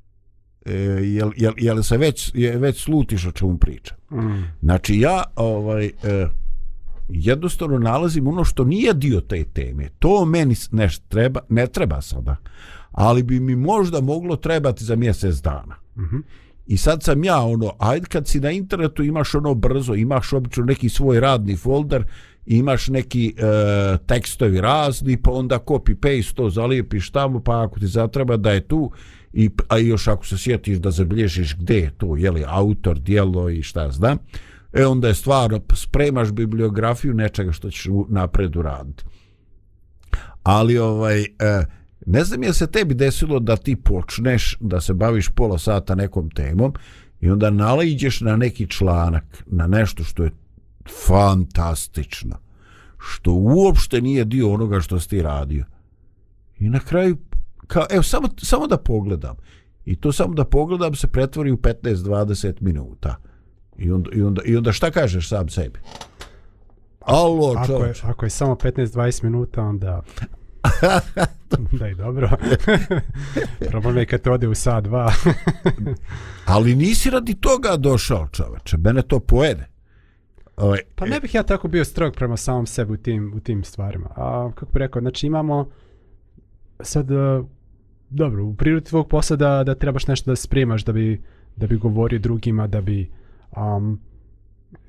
[0.67, 3.95] e, jel, jel, jel se već, je, već slutiš o čemu priča.
[4.11, 4.45] Mm.
[4.63, 6.27] Znači ja ovaj, e,
[7.09, 9.89] jednostavno nalazim ono što nije dio te teme.
[9.99, 12.37] To meni nešto treba, ne treba sada,
[12.93, 15.75] ali bi mi možda moglo trebati za mjesec dana.
[15.97, 16.23] Mm -hmm.
[16.67, 20.65] I sad sam ja ono, ajde kad si na internetu imaš ono brzo, imaš obično
[20.65, 22.05] neki svoj radni folder,
[22.47, 27.87] imaš neki e, tekstovi razni, pa onda copy paste to zalijepiš tamo, pa ako ti
[27.87, 28.91] zatreba da je tu,
[29.33, 33.51] i, a još ako se sjetiš da zabilježiš gdje je to, je li autor, dijelo
[33.51, 34.19] i šta znam,
[34.73, 39.05] e onda je stvarno, spremaš bibliografiju nečega što ćeš napred uraditi.
[40.43, 41.27] Ali ovaj, e,
[42.07, 46.31] ne znam je se tebi desilo da ti počneš da se baviš pola sata nekom
[46.31, 46.73] temom
[47.21, 50.31] i onda nalaiđeš na neki članak, na nešto što je
[51.07, 52.37] fantastično,
[52.99, 55.65] što uopšte nije dio onoga što si ti radio.
[56.59, 57.17] I na kraju
[57.67, 59.37] kao, evo, samo, samo da pogledam.
[59.85, 63.17] I to samo da pogledam se pretvori u 15-20 minuta.
[63.79, 65.79] I onda, i, onda, I onda šta kažeš sam sebi?
[67.01, 70.03] Alo, ako, je, ako je samo 15-20 minuta, onda...
[71.79, 72.31] da i dobro.
[73.71, 75.13] Problem je kad to ode u sat, dva.
[76.55, 78.77] Ali nisi radi toga došao, čoveče.
[78.77, 79.67] Mene to pojede.
[80.57, 83.65] Ovaj, pa ne bih ja tako bio strog prema samom sebi u tim, u tim
[83.65, 84.09] stvarima.
[84.17, 85.71] A kako bi rekao, znači imamo
[86.81, 87.09] sad
[88.11, 91.23] dobro, u prirodi tvog posla da, da trebaš nešto da spremaš da bi,
[91.57, 93.11] da bi govorio drugima, da bi
[93.57, 94.01] um,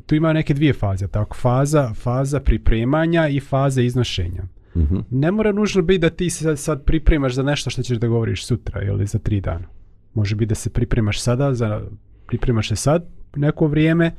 [0.05, 4.43] tu ima neke dvije faze, tako faza, faza pripremanja i faza iznošenja.
[4.77, 5.03] Mm -hmm.
[5.09, 8.07] Ne mora nužno biti da ti se sad, sad pripremaš za nešto što ćeš da
[8.07, 9.67] govoriš sutra ili za tri dana.
[10.13, 11.81] Može biti da se pripremaš sada, za,
[12.27, 14.15] pripremaš se sad neko vrijeme,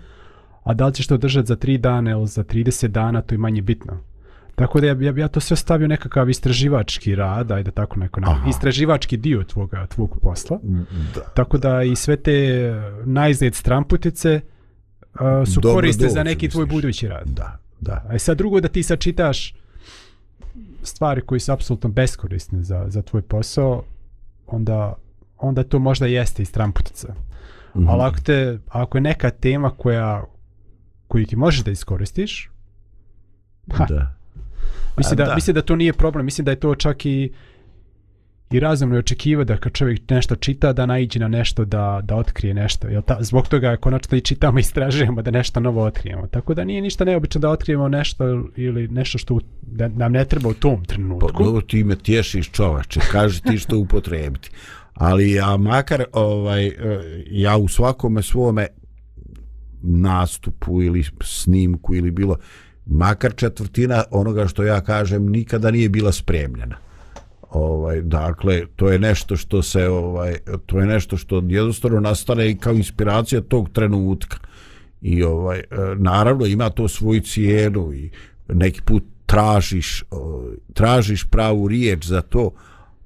[0.64, 3.38] a da li ćeš to držati za tri dana ili za 30 dana, to je
[3.38, 4.00] manje bitno.
[4.54, 8.48] Tako da ja, ja, ja to sve stavio nekakav istraživački rad, ajde tako neko, Aha.
[8.48, 10.58] istraživački dio tvoga, tvog posla.
[11.14, 11.20] Da.
[11.34, 12.72] Tako da i sve te
[13.04, 14.40] najzljed stramputice
[15.14, 15.20] uh,
[15.54, 17.26] su Dobro, koriste za neki tvoj budući rad.
[17.26, 18.04] Da, da.
[18.08, 19.54] A sad drugo da ti sačitaš
[20.82, 23.82] stvari koji su apsolutno beskorisne za, za tvoj posao,
[24.46, 24.94] onda,
[25.38, 27.14] onda to možda jeste iz tramputica.
[27.74, 27.90] Mm -hmm.
[27.90, 30.24] Ali ako, te, ako je neka tema koja,
[31.08, 32.50] koju ti možeš da iskoristiš,
[33.72, 34.18] ha, da.
[34.96, 35.34] Mislim da, da.
[35.34, 37.32] mislim da to nije problem, mislim da je to čak i
[38.50, 42.16] i razumno je očekiva da kad čovjek nešto čita da naiđe na nešto da, da
[42.16, 42.88] otkrije nešto.
[42.88, 46.26] Jel ta, zbog toga konačno i čitamo i istražujemo da nešto novo otkrijemo.
[46.26, 50.48] Tako da nije ništa neobično da otkrijemo nešto ili nešto što da nam ne treba
[50.48, 51.28] u tom trenutku.
[51.32, 54.50] Pa ti me tješiš čovače, kaži ti što upotrebiti.
[54.94, 56.72] Ali ja makar ovaj, e,
[57.30, 58.66] ja u svakome svome
[59.82, 62.36] nastupu ili snimku ili bilo
[62.86, 66.87] makar četvrtina onoga što ja kažem nikada nije bila spremljena.
[67.50, 72.56] Ovaj dakle to je nešto što se ovaj to je nešto što jednostavno nastane i
[72.56, 74.38] kao inspiracija tog trenutka.
[75.02, 75.64] i ovaj e,
[75.96, 78.10] naravno ima to svoju cijenu i
[78.48, 80.04] neki put tražiš
[80.74, 82.50] tražiš pravu riječ za to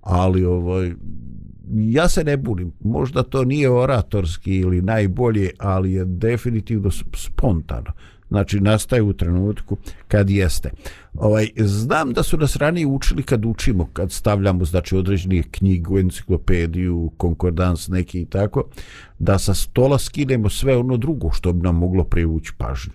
[0.00, 0.92] ali ovaj
[1.74, 7.92] ja se ne bunim možda to nije oratorski ili najbolje ali je definitivno spontano
[8.32, 9.76] znači nastaje u trenutku
[10.08, 10.70] kad jeste.
[11.14, 17.10] Ovaj, znam da su nas ranije učili kad učimo, kad stavljamo znači, određene knjigu, enciklopediju,
[17.16, 18.64] konkordans neki i tako,
[19.18, 22.92] da sa stola skinemo sve ono drugo što bi nam moglo privući pažnju.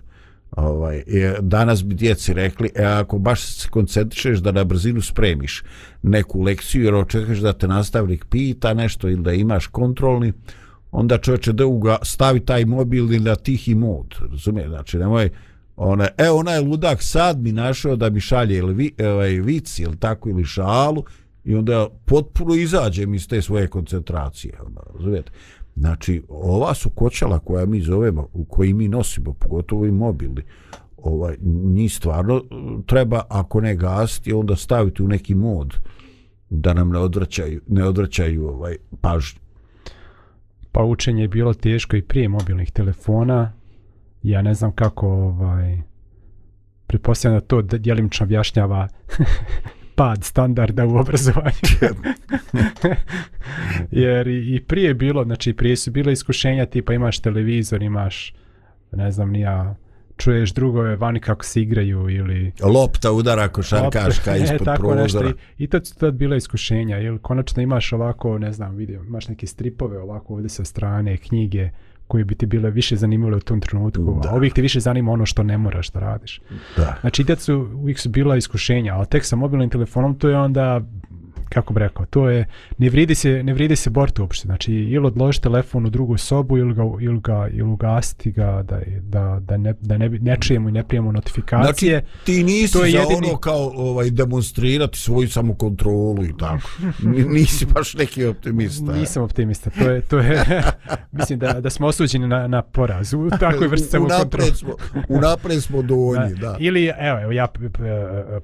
[0.50, 5.62] Ovaj, e, danas bi djeci rekli, e, ako baš se koncentrišeš da na brzinu spremiš
[6.02, 10.32] neku lekciju jer očekaš da te nastavnik pita nešto ili da imaš kontrolni,
[10.90, 15.30] onda čovječe da uga stavi taj mobilni na tihi mod, razumije, znači nemoj,
[15.76, 19.78] ona, e, ona je ludak sad mi našao da mi šalje ili vi, ovaj, vic
[19.78, 21.04] ili tako ili šalu
[21.44, 25.32] i onda potpuno izađem iz te svoje koncentracije, onda, razumijete.
[25.76, 30.42] Znači, ova su kočala koja mi zovemo, u koji mi nosimo, pogotovo i mobilni,
[30.96, 32.40] ovaj, njih stvarno e,
[32.86, 35.74] treba, ako ne gasiti, onda staviti u neki mod
[36.50, 39.40] da nam ne odvraćaju, ne odvraćaju ovaj, pažnju
[40.78, 43.52] pa učenje je bilo teško i prije mobilnih telefona.
[44.22, 45.78] Ja ne znam kako, ovaj,
[46.86, 48.88] pretpostavljam da to djelimično objašnjava
[49.96, 51.52] pad standarda u obrazovanju.
[53.90, 58.34] Jer i, i prije bilo, znači prije su bile iskušenja tipa imaš televizor, imaš,
[58.92, 59.74] ne znam, nija,
[60.18, 62.52] čuješ drugove vani kako se igraju ili...
[62.62, 65.28] Lopta udara košarkaška e, ispod tako prozora.
[65.28, 65.40] Nešto.
[65.58, 66.98] I, I to su tad bila iskušenja.
[66.98, 71.70] Ili konačno imaš ovako, ne znam, vidio, imaš neke stripove ovako ovdje sa strane, knjige
[72.08, 74.20] koje bi ti bile više zanimljive u tom trenutku.
[74.22, 74.30] Da.
[74.30, 76.40] A ovih ti više zanima ono što ne moraš da radiš.
[76.76, 76.96] Da.
[77.00, 80.80] Znači, i su, uvijek su bila iskušenja, ali tek sa mobilnim telefonom to je onda
[81.48, 82.46] kako bi rekao, to je,
[82.78, 86.58] ne vridi se, ne vridi se borti uopšte, znači ili odloži telefon u drugu sobu
[86.58, 90.68] ili ga, ili ga, ili ugasiti ga da, da, da, ne, da ne, ne čujemo
[90.68, 92.00] i ne prijemo notifikacije.
[92.00, 93.28] Znači ti nisi to je za jedini...
[93.28, 96.68] ono kao ovaj, demonstrirati svoju samokontrolu i tako.
[97.34, 98.92] nisi baš neki optimista.
[98.92, 100.44] Nisam optimista, to je, to je
[101.18, 104.54] mislim da, da smo osuđeni na, na poraz u takvoj vrsti samokontrolu.
[104.54, 104.74] Smo,
[105.08, 106.48] unapred smo donji, da.
[106.48, 106.56] da.
[106.60, 107.46] Ili, evo, evo ja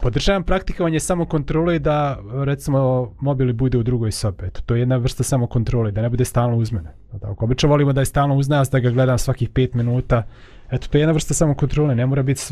[0.00, 4.46] podržavam praktikovanje samokontrole da recimo mobili bude u drugoj sobi.
[4.46, 6.94] Eto, to je jedna vrsta samo kontrole, da ne bude stalno uz mene.
[7.20, 10.22] Tako, obično volimo da je stalno uz nas, da ga gledam svakih 5 minuta.
[10.70, 12.42] Eto, to je jedna vrsta samo kontrole, ne mora biti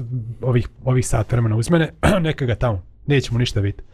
[0.41, 1.91] ovih, ovih sat vremena uz mene,
[2.27, 3.85] neka ga tamo, nećemo ništa vidjeti.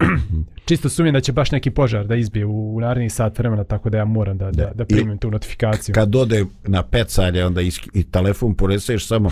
[0.66, 3.90] Čisto sumnjam da će baš neki požar da izbije u, u naredni sat vremena, tako
[3.90, 5.94] da ja moram da, da, da primim tu notifikaciju.
[5.94, 9.30] Kad ode na pecalje, onda i, i telefon poreseš samo,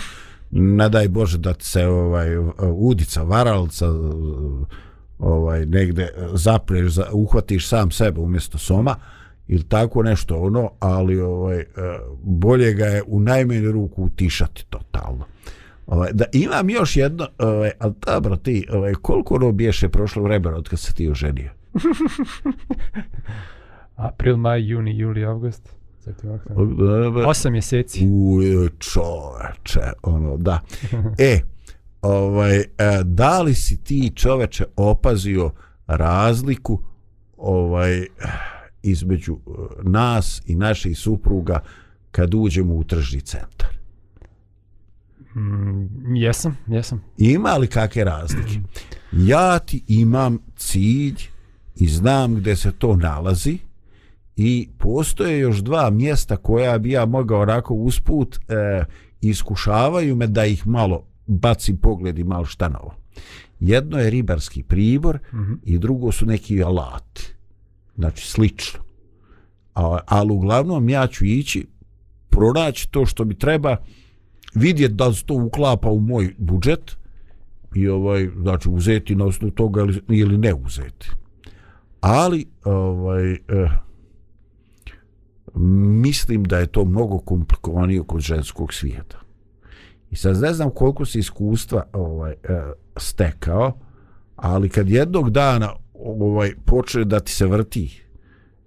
[0.50, 2.28] ne daj Bože da se ovaj,
[2.76, 3.86] udica, varalca,
[5.18, 8.96] ovaj negde zapreš za, uhvatiš sam sebe umjesto soma
[9.48, 11.66] ili tako nešto ono ali ovaj e,
[12.22, 15.24] bolje ga je u najmanju ruku utišati totalno
[15.87, 20.57] ovaj da imam još jedno ovaj al dobro ti ovaj koliko ono biješe prošlo vremena
[20.57, 21.50] od kad se ti oženio
[23.98, 25.68] April, maj, juni, juli, august.
[27.26, 28.07] Osam mjeseci.
[28.07, 28.40] U,
[28.78, 30.61] čoveče, ono, da.
[31.18, 31.40] E,
[32.02, 32.66] ovaj, e,
[33.04, 35.50] da li si ti čoveče opazio
[35.87, 36.82] razliku
[37.37, 38.06] ovaj
[38.82, 39.50] između e,
[39.82, 41.61] nas i naših supruga
[42.11, 43.78] kad uđemo u tržni centar?
[45.34, 47.04] Mm, jesam, jesam.
[47.18, 48.61] Ima li kakve razlike?
[49.12, 51.16] Ja ti imam cilj
[51.76, 53.58] i znam gdje se to nalazi
[54.37, 58.84] i postoje još dva mjesta koja bi ja mogao onako usput e,
[59.20, 62.94] iskušavaju me da ih malo baci pogled i malo šta novo.
[63.60, 65.58] Jedno je ribarski pribor mm -hmm.
[65.62, 67.34] i drugo su neki alati.
[67.96, 68.81] Znači, slično.
[69.74, 71.66] A, ali uglavnom ja ću ići
[72.31, 73.76] pronaći to što mi treba
[74.54, 76.96] vidjeti da se to uklapa u moj budžet
[77.74, 81.10] i ovaj znači uzeti na osnovu toga ili, ili ne uzeti.
[82.00, 83.38] Ali ovaj eh,
[86.02, 89.27] mislim da je to mnogo komplikovanije kod ženskog svijeta.
[90.11, 92.37] I sad ne znam koliko se iskustva ovaj, e,
[92.96, 93.79] stekao,
[94.37, 98.02] ali kad jednog dana ovaj počne da ti se vrti,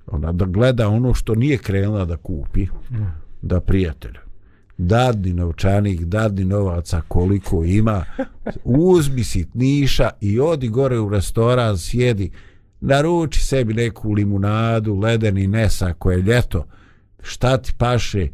[0.08, 2.96] ona da gleda ono što nije krenula da kupi, mm.
[3.42, 4.18] da prijatelj,
[4.78, 8.06] dadni novčanik, dadni novaca koliko ima,
[8.64, 12.32] uzmi sitniša i odi gore u restoran, sjedi,
[12.82, 16.66] naruči sebi neku limunadu, ledeni nesa koje je ljeto,
[17.22, 18.28] šta ti paše,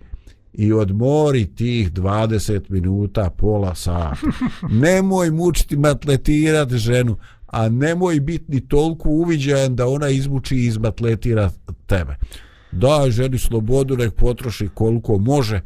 [0.58, 4.16] i odmori tih 20 minuta, pola sata.
[4.70, 11.52] Nemoj mučiti matletirat ženu, a nemoj biti ni toliko uviđajan da ona izmuči i izmatletira
[11.86, 12.16] tebe.
[12.72, 15.62] Daj ženi slobodu, nek potroši koliko može,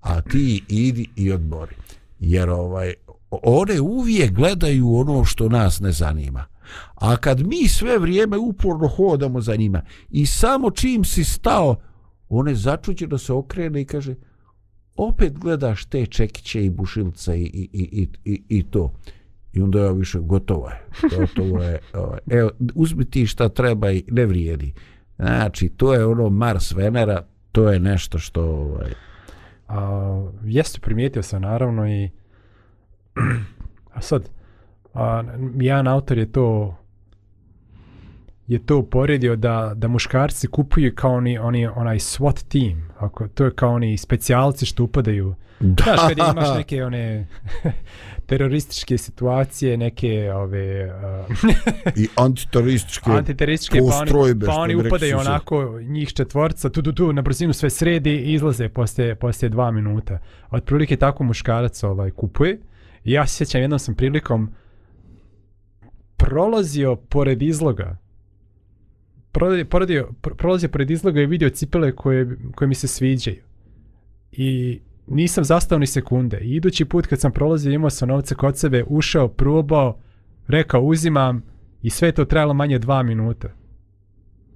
[0.00, 1.74] a ti idi i odmori.
[2.20, 2.94] Jer ovaj,
[3.30, 6.44] one uvijek gledaju ono što nas ne zanima.
[6.94, 11.76] A kad mi sve vrijeme uporno hodamo za njima i samo čim si stao,
[12.28, 14.14] one začuđeno se okrene i kaže
[14.96, 18.92] opet gledaš te čekiće i bušilce i, i, i, i, i to.
[19.52, 20.80] I onda ja više gotovo je.
[21.18, 21.78] Gotovo je.
[22.02, 22.18] Ovaj.
[22.30, 24.72] Evo, uzmi ti šta treba i ne vrijedi.
[25.16, 27.22] Znači, to je ono Mars Venera,
[27.52, 28.42] to je nešto što...
[28.42, 28.90] Ovaj...
[29.68, 32.10] A, jeste, primijetio sam naravno i...
[33.94, 34.28] A sad,
[34.94, 35.22] a,
[35.56, 36.76] jedan autor je to
[38.46, 42.88] je to uporedio da, da muškarci kupuju kao oni, oni onaj SWAT team.
[42.98, 45.34] Ako, to je kao oni specijalci što upadaju.
[45.60, 45.84] Da.
[45.84, 47.26] Znaš, kad imaš neke one
[48.26, 50.94] terorističke situacije, neke ove...
[51.28, 51.34] Uh,
[52.02, 54.46] I antiterorističke, antiterorističke postrojbe.
[54.46, 58.10] Pa oni, pa oni upadaju onako njih četvorca, tu, tu, tu, na brzinu sve sredi
[58.10, 60.18] i izlaze poslije, poslije dva minuta.
[60.50, 62.60] Otprilike tako muškarac ovaj, kupuje.
[63.04, 64.54] I ja se sjećam, jednom sam prilikom
[66.16, 68.05] prolazio pored izloga
[69.68, 73.42] proladio, prolazio pored izloga i vidio cipele koje, koje mi se sviđaju.
[74.32, 76.38] I nisam zastao ni sekunde.
[76.38, 79.98] I idući put kad sam prolazio imao sam novce kod sebe, ušao, probao,
[80.48, 81.42] rekao uzimam
[81.82, 83.48] i sve to trajalo manje dva minuta.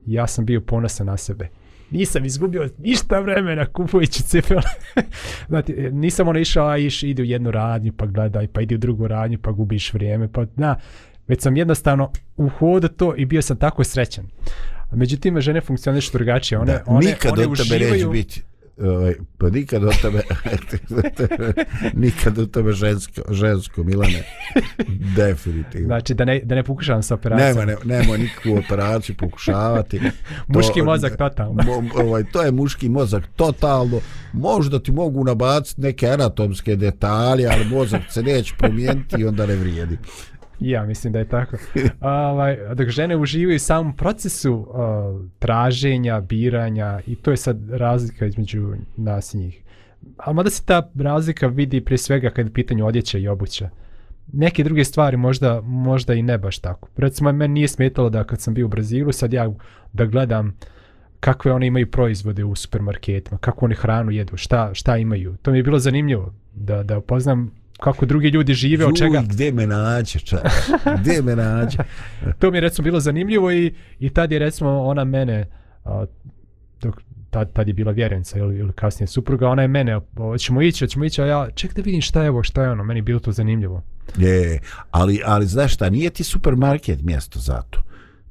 [0.07, 1.49] I ja sam bio ponosan na sebe.
[1.91, 4.63] Nisam izgubio ništa vremena kupujući cipele.
[5.49, 8.79] znači, nisam ono išao, a iš, ide u jednu radnju, pa gledaj, pa ide u
[8.79, 10.77] drugu radnju, pa gubiš vrijeme, pa na,
[11.31, 14.25] već sam jednostavno uhodio to i bio sam tako srećan.
[14.93, 16.59] Međutim, žene funkcionišu drugačije.
[16.59, 17.93] One, da, one, nikad one od tebe uživaju...
[17.93, 18.43] neće biti
[18.83, 20.23] ovaj, pa nikad od tebe
[22.05, 24.23] nikad od tebe žensko, žensko Milane.
[25.17, 25.87] Definitivno.
[25.87, 27.67] Znači da ne, da ne pokušavam sa operacijom.
[27.67, 30.01] Nema, ne, nema nikakvu operaciju pokušavati.
[30.55, 31.63] Muški mozak totalno.
[31.63, 34.01] mo, ovaj, to je muški mozak totalno.
[34.33, 39.57] Možda ti mogu nabaciti neke anatomske detalje ali mozak se neće promijeniti i onda ne
[39.57, 39.99] vrijedi
[40.61, 41.57] Ja mislim da je tako.
[42.01, 44.67] ovaj, dok žene uživaju u samom procesu uh,
[45.39, 49.63] traženja, biranja i to je sad razlika između nas i njih.
[50.17, 53.71] A mada se ta razlika vidi prije svega kad je pitanje odjeća i obuća.
[54.33, 56.89] Neke druge stvari možda, možda i ne baš tako.
[56.97, 59.51] Recimo, meni nije smetalo da kad sam bio u Brazilu, sad ja
[59.93, 60.57] da gledam
[61.21, 65.37] kakve one imaju proizvode u supermarketima, kako oni hranu jedu, šta, šta imaju.
[65.43, 67.51] To mi je bilo zanimljivo da, da upoznam
[67.81, 69.23] kako drugi ljudi žive, od čega...
[69.27, 70.41] gdje me nađe, čak?
[71.01, 71.79] Gdje me nađe?
[72.39, 75.47] to mi je recimo bilo zanimljivo i, i tad je recimo ona mene,
[75.85, 76.05] a,
[76.81, 80.85] dok, tad, tad je bila vjerenica ili, ili kasnije supruga, ona je mene, hoćemo ići,
[80.85, 83.03] hoćemo ići, a ja ček da vidim šta je ovo, šta je ono, meni je
[83.03, 83.83] bilo to zanimljivo.
[84.19, 84.61] Je,
[84.91, 87.83] ali, ali znaš šta, nije ti supermarket mjesto za to.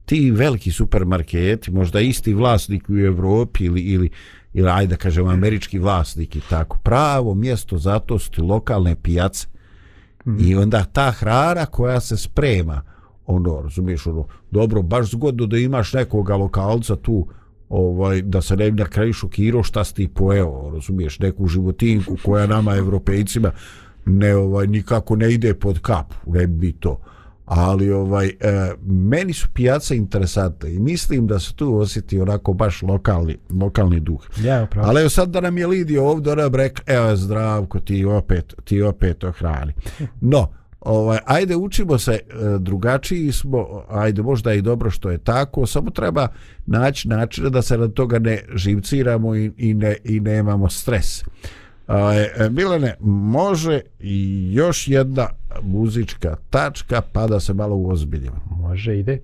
[0.10, 4.10] Ti veliki supermarketi, možda isti vlasnik u Evropi ili, ili
[4.53, 9.47] ili ajde da kažem američki vlasnik i tako pravo mjesto zato su ti lokalne pijace
[10.26, 10.38] mm.
[10.39, 12.82] i onda ta hrana koja se sprema
[13.26, 17.28] ono razumiješ ono dobro baš zgodno da imaš nekoga lokalca tu
[17.70, 22.18] ovaj da se ne bi na kraju šokirao šta si ti pojeo razumiješ neku životinku
[22.26, 23.51] koja nama evropejcima
[24.05, 27.01] ne ovaj nikako ne ide pod kapu ne bi to
[27.50, 28.34] ali ovaj e,
[28.86, 34.22] meni su pijace interesantne i mislim da se tu osjeti onako baš lokalni lokalni duh.
[34.43, 34.88] Ja, upravo.
[34.88, 38.82] Ali evo sad da nam je Lidio ovdje ona brek, evo zdravko ti opet ti
[38.82, 39.74] opet ohrani.
[40.22, 40.47] No,
[40.82, 42.20] ovaj ajde učimo se e,
[42.60, 46.28] drugačiji smo, ajde možda i dobro što je tako, samo treba
[46.66, 51.24] naći način da se na toga ne živciramo i, i ne i nemamo stres.
[51.90, 55.30] E, e, Milene, može i još jedna
[55.62, 58.42] muzička tačka pa da se malo uozbiljimo.
[58.50, 59.22] Može, ide.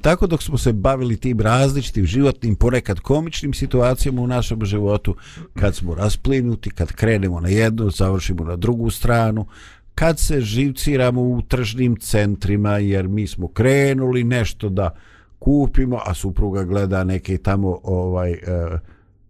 [0.00, 5.16] Tako dok smo se bavili tim različitim životnim, ponekad komičnim situacijama u našem životu,
[5.60, 9.46] kad smo rasplinuti, kad krenemo na jednu, završimo na drugu stranu,
[9.94, 14.96] kad se živciramo u tržnim centrima, jer mi smo krenuli nešto da
[15.38, 18.32] kupimo, a supruga gleda neke tamo ovaj...
[18.32, 18.80] Uh,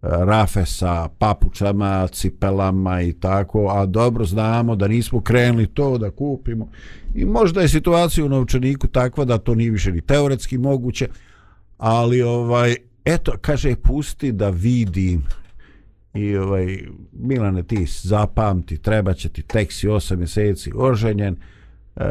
[0.02, 6.68] rafe sa papučama, cipelama i tako, a dobro znamo da nismo krenuli to da kupimo.
[7.14, 11.08] I možda je situacija u novčaniku takva da to nije više ni teoretski moguće,
[11.78, 15.22] ali ovaj eto, kaže, pusti da vidim.
[16.14, 16.78] I ovaj,
[17.12, 21.36] Milane, ti zapamti, treba će ti teksi 8 mjeseci oženjen,
[21.96, 22.04] e,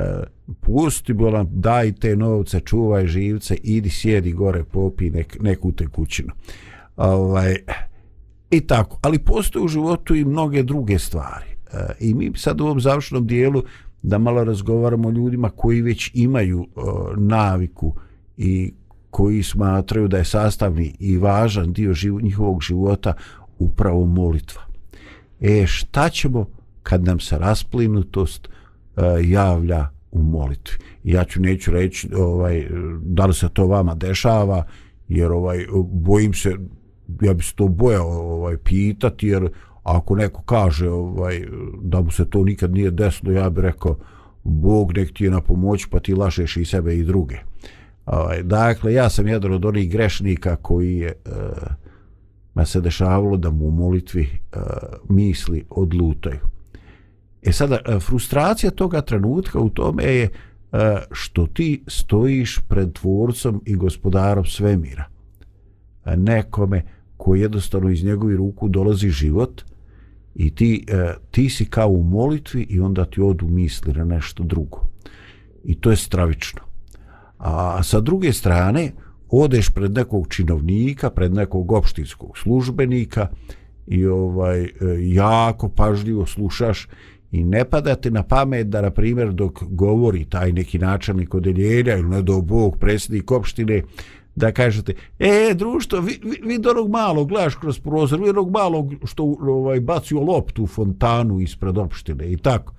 [0.62, 6.32] pusti, bolam, daj te novce, čuvaj živce, idi sjedi gore, popi nek, neku tekućinu
[7.00, 7.56] ovaj,
[8.52, 9.00] i tako.
[9.02, 11.46] Ali postoje u životu i mnoge druge stvari.
[11.74, 13.64] E, I mi sad u ovom završnom dijelu
[14.02, 16.82] da malo razgovaramo o ljudima koji već imaju e,
[17.18, 17.94] naviku
[18.38, 18.74] i
[19.10, 23.14] koji smatraju da je sastavni i važan dio živ, njihovog života
[23.60, 24.62] upravo molitva.
[25.40, 26.46] E šta ćemo
[26.84, 30.78] kad nam se rasplinutost e, javlja u molitvi?
[31.04, 32.68] Ja ću neću reći ovaj,
[33.02, 34.64] da li se to vama dešava,
[35.08, 36.56] jer ovaj bojim se
[37.22, 39.50] ja bi se to bojao ovaj, pitati, jer
[39.84, 41.46] ako neko kaže ovaj,
[41.82, 43.98] da mu se to nikad nije desilo, ja bih rekao,
[44.44, 47.38] Bog nek ti je na pomoć, pa ti lažeš i sebe i druge.
[48.06, 51.74] Ovaj, dakle, ja sam jedan od onih grešnika koji je eh, uh,
[52.54, 54.62] ma se dešavalo da mu u molitvi uh,
[55.10, 56.40] misli odlutaju.
[57.44, 60.30] E sada, eh, frustracija toga trenutka u tome je
[61.12, 65.06] što ti stojiš pred tvorcom i gospodarom svemira.
[66.06, 66.84] Uh, nekome
[67.20, 69.62] koji jednostavno iz njegovi ruku dolazi život
[70.36, 74.44] i ti, e, ti si kao u molitvi i onda ti odu misli na nešto
[74.44, 74.86] drugo.
[75.64, 76.62] I to je stravično.
[77.38, 78.92] A sa druge strane,
[79.30, 83.28] odeš pred nekog činovnika, pred nekog opštinskog službenika
[83.88, 86.88] i ovaj e, jako pažljivo slušaš
[87.32, 91.98] i ne pada ti na pamet da, na primjer, dok govori taj neki načelnik odeljenja
[91.98, 93.84] ili ne do Bog, predsjednik opštine,
[94.36, 98.94] da kažete, e, društvo, vi, vi, vi onog malog, gledaš kroz prozor, vi onog malog
[99.06, 102.74] što ovaj, bacio loptu u fontanu ispred opštine i tako.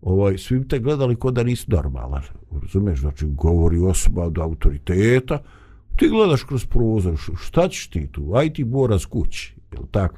[0.00, 2.22] Ovaj, svi te gledali ko da nisi normalan.
[2.62, 5.42] Razumeš, znači, govori osoba od autoriteta,
[5.96, 8.32] ti gledaš kroz prozor, šta ćeš ti tu?
[8.34, 10.16] Aj ti boraz kući, je tako?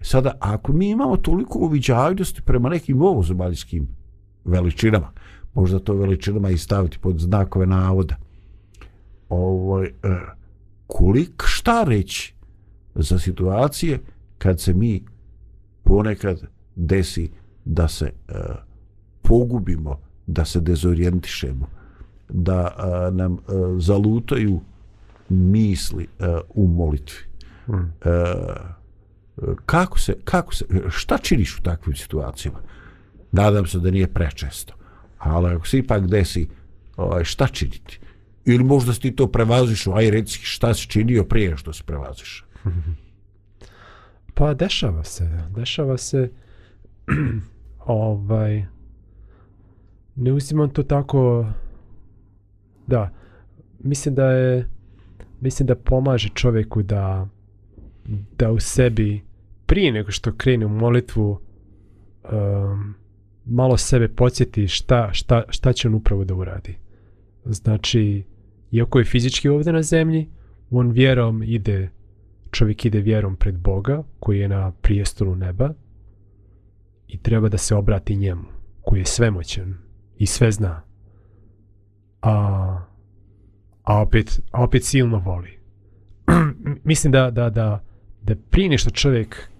[0.00, 3.88] E sada, ako mi imamo toliko uviđajnosti prema nekim ovozemaljskim
[4.44, 5.12] veličinama,
[5.54, 8.16] možda to veličinama i staviti pod znakove navoda,
[9.28, 9.92] ovaj, e,
[10.86, 12.34] kolik šta reći
[12.94, 14.00] za situacije
[14.38, 15.04] kad se mi
[15.84, 16.42] ponekad
[16.76, 17.30] desi
[17.64, 18.32] da se e,
[19.22, 21.66] pogubimo, da se dezorijentišemo,
[22.28, 23.38] da e, nam e,
[23.78, 24.60] zalutaju
[25.28, 27.18] misli e, u molitvi.
[27.66, 27.92] Hmm.
[28.04, 28.10] E,
[29.66, 32.58] kako se, kako se, šta činiš u takvim situacijama?
[33.32, 34.74] Nadam se da nije prečesto.
[35.18, 36.48] Ali ako se ipak desi,
[36.96, 38.00] ovaj, šta činiti?
[38.48, 42.44] Ili možda si ti to prevaziš, aj reci šta si činio prije što se prevaziš.
[44.34, 46.30] Pa dešava se, dešava se
[47.86, 48.64] ovaj
[50.16, 51.46] ne uzimam to tako
[52.86, 53.10] da
[53.78, 54.68] mislim da je
[55.40, 57.28] mislim da pomaže čovjeku da
[58.38, 59.24] da u sebi
[59.66, 61.40] prije nego što krene u molitvu
[62.32, 62.94] um,
[63.44, 66.78] malo sebe podsjeti šta, šta, šta će on upravo da uradi.
[67.44, 68.24] Znači,
[68.70, 70.28] iako je fizički ovdje na zemlji,
[70.70, 71.90] on vjerom ide,
[72.50, 75.74] čovjek ide vjerom pred Boga, koji je na prijestolu neba,
[77.08, 78.44] i treba da se obrati njemu,
[78.82, 79.74] koji je svemoćan
[80.18, 80.82] i sve zna.
[82.22, 82.32] A,
[83.82, 85.58] a, opet, a opet silno voli.
[86.84, 87.84] Mislim da, da, da,
[88.22, 89.50] da prije nešto čovjek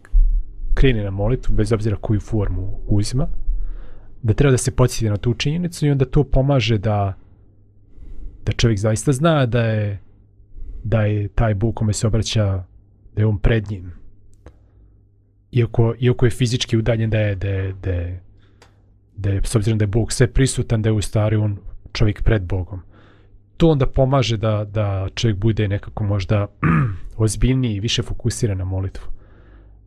[0.75, 3.29] krene na molitvu, bez obzira koju formu uzima,
[4.23, 7.15] da treba da se podsjeti na tu činjenicu i onda to pomaže da
[8.45, 9.99] da čovjek zaista zna da je
[10.85, 12.65] da je taj Bog kome se obraća
[13.17, 13.93] da je on pred njim.
[15.53, 18.23] Iako, iako je fizički udaljen da je da je, da je,
[19.17, 21.59] da je s obzirom da je Bog sve prisutan da je u stvari on
[21.93, 22.81] čovjek pred Bogom.
[23.57, 26.47] To onda pomaže da, da čovjek bude nekako možda
[27.17, 29.07] ozbiljniji i više fokusiran na molitvu.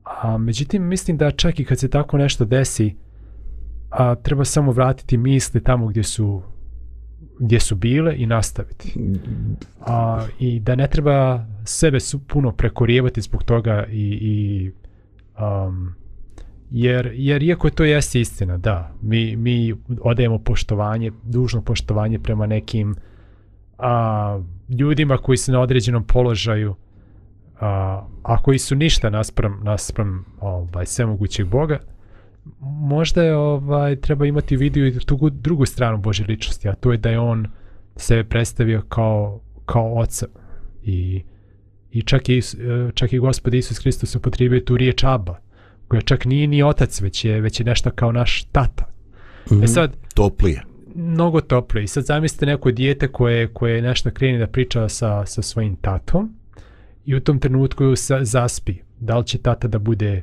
[0.03, 2.95] A međutim mislim da čak i kad se tako nešto desi
[3.89, 6.41] a treba samo vratiti misli tamo gdje su
[7.41, 8.93] gdje su bile i nastaviti.
[9.79, 14.71] A, I da ne treba sebe su puno prekorijevati zbog toga i, i
[15.43, 15.95] um,
[16.71, 22.45] jer, jer iako je to jeste istina, da, mi, mi odajemo poštovanje, dužno poštovanje prema
[22.45, 22.95] nekim
[23.77, 26.75] a, ljudima koji su na određenom položaju
[27.59, 31.79] a, a koji su ništa naspram, naspram ovaj, svemogućeg Boga,
[32.59, 36.91] možda je ovaj treba imati vidu i tu gu- drugu stranu Božje ličnosti, a to
[36.91, 37.47] je da je on
[37.95, 40.27] sebe predstavio kao, kao oca.
[40.83, 41.23] I,
[41.91, 42.41] i čak, i, e,
[42.93, 45.39] čak i Gospod Isus Hristos upotrijebio tu riječ Abba,
[45.87, 48.85] koja čak nije ni otac, već je, već je nešto kao naš tata.
[49.51, 49.63] Mhm.
[49.63, 50.63] E sad, Toplije.
[50.95, 51.83] mnogo toplije.
[51.83, 56.35] I sad zamislite neko dijete koje, koje nešto kreni da priča sa, sa svojim tatom
[57.05, 58.75] i u tom trenutku sa, zaspi.
[58.99, 60.21] Da li će tata da bude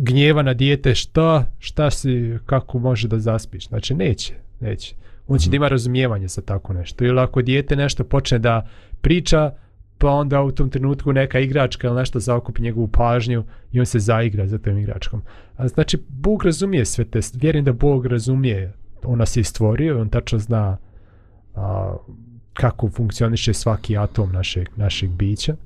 [0.00, 3.68] gnjeva na dijete, šta, šta si, kako može da zaspiš?
[3.68, 4.94] Znači, neće, neće.
[5.28, 7.04] On će da ima razumijevanje za tako nešto.
[7.04, 8.66] Ili ako dijete nešto počne da
[9.00, 9.52] priča,
[9.98, 13.98] pa onda u tom trenutku neka igračka ili nešto zaokupi njegovu pažnju i on se
[13.98, 15.22] zaigra za tom igračkom.
[15.56, 18.72] A znači, Bog razumije sve te, vjerujem da Bog razumije,
[19.04, 20.76] on nas je stvorio i on tačno zna
[21.54, 21.96] a,
[22.52, 25.56] kako funkcioniše svaki atom našeg, našeg bića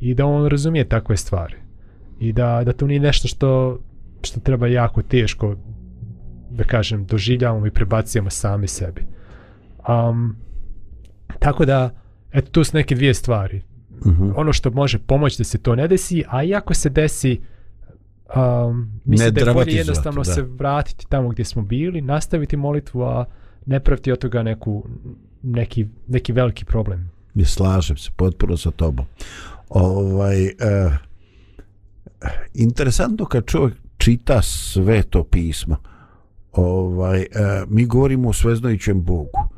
[0.00, 1.59] i da on razumije takve stvari
[2.20, 3.80] i da, da to nije nešto što,
[4.22, 5.56] što treba jako teško
[6.50, 9.02] da kažem, doživljavamo i prebacujemo sami sebi.
[9.88, 10.36] Um,
[11.38, 11.90] tako da,
[12.32, 13.62] eto, tu su neke dvije stvari.
[14.06, 14.30] Mhm.
[14.36, 17.40] Ono što može pomoći da se to ne desi, a i ako se desi,
[18.36, 20.32] um, mislim Ne da je bolje jednostavno da.
[20.32, 23.24] se vratiti tamo gdje smo bili, nastaviti molitvu, a
[23.66, 24.84] ne praviti od toga neku,
[25.42, 27.10] neki, neki veliki problem.
[27.34, 29.06] Ne slažem se potpuno sa tobom.
[29.68, 30.52] Ovaj, e,
[32.54, 35.76] interesantno kad čovjek čita sve to pismo,
[36.52, 37.26] ovaj, e,
[37.68, 39.48] mi govorimo o sveznojićem Bogu.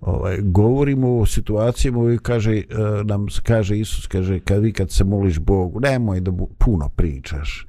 [0.00, 2.64] Ovaj, govorimo o situacijama koji kaže, e,
[3.04, 7.66] nam kaže Isus, kaže, kad vi kad se moliš Bogu, nemoj da bu, puno pričaš.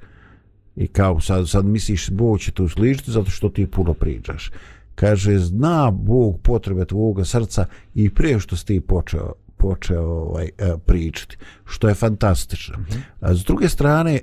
[0.76, 4.50] I kao sad, sad misliš Bog će te uslišiti zato što ti puno pričaš.
[4.94, 10.74] Kaže, zna Bog potrebe tvoga srca i prije što si ti počeo, počeo ovaj, e,
[10.86, 12.78] pričati, što je fantastično.
[13.20, 14.20] A s druge strane, e,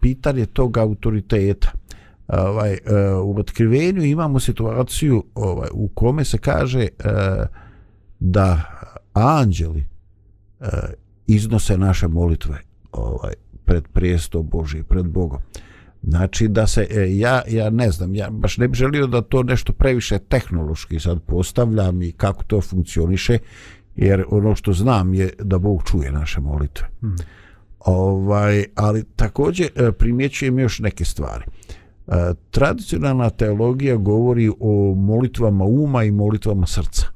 [0.00, 1.72] pitanje tog autoriteta,
[2.28, 2.78] ovaj, e,
[3.24, 6.88] u otkrivenju imamo situaciju ovaj, u kome se kaže
[8.18, 8.62] da
[9.12, 9.84] anđeli
[11.26, 12.58] iznose naše molitve
[12.92, 13.32] ovaj,
[13.64, 15.40] pred prijesto Božije, pred Bogom.
[16.02, 16.86] Znači da se,
[17.16, 21.22] ja, ja ne znam, ja baš ne bih želio da to nešto previše tehnološki sad
[21.22, 23.38] postavljam i kako to funkcioniše,
[23.96, 26.88] jer ono što znam je da Bog čuje naše molitve.
[27.00, 27.16] Hmm.
[27.80, 31.44] Ovaj, ali također e, primjećujem još neke stvari.
[32.06, 32.12] E,
[32.50, 37.06] tradicionalna teologija govori o molitvama uma i molitvama srca.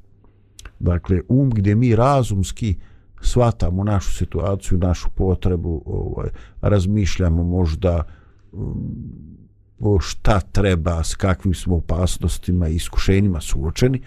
[0.78, 2.76] Dakle, um gdje mi razumski
[3.20, 6.28] shvatamo našu situaciju, našu potrebu, ovaj,
[6.60, 8.02] razmišljamo možda
[8.52, 8.58] mm,
[9.80, 14.02] o šta treba, s kakvim smo opasnostima i iskušenjima suočeni,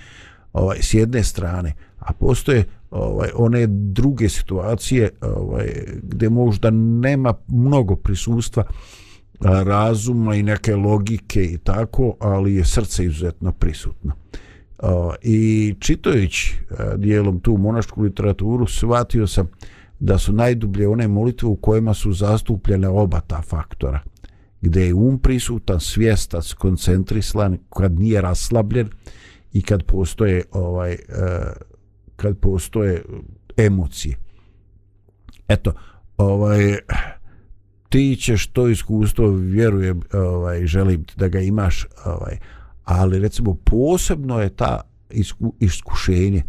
[0.53, 5.68] ovaj, s jedne strane, a postoje ovaj, one druge situacije ovaj,
[6.04, 8.64] gdje možda nema mnogo prisustva
[9.39, 14.14] a, razuma i neke logike i tako, ali je srce izuzetno prisutno.
[15.22, 16.58] I čitajući
[16.97, 19.47] dijelom tu monašku literaturu, shvatio sam
[19.99, 23.99] da su najdublje one molitve u kojima su zastupljene oba ta faktora.
[24.62, 28.89] gdje je um prisutan, svjestan, skoncentrisan, kad nije raslabljen
[29.54, 31.70] i kad postoje ovaj uh,
[32.22, 34.17] kad postoje eh, emocije.
[35.47, 35.74] Eto,
[36.17, 36.78] ovaj
[37.89, 42.38] ti ćeš to iskustvo vjerujem ovaj želim da ga imaš ovaj
[42.84, 46.43] ali recimo posebno je ta isku, iskušenje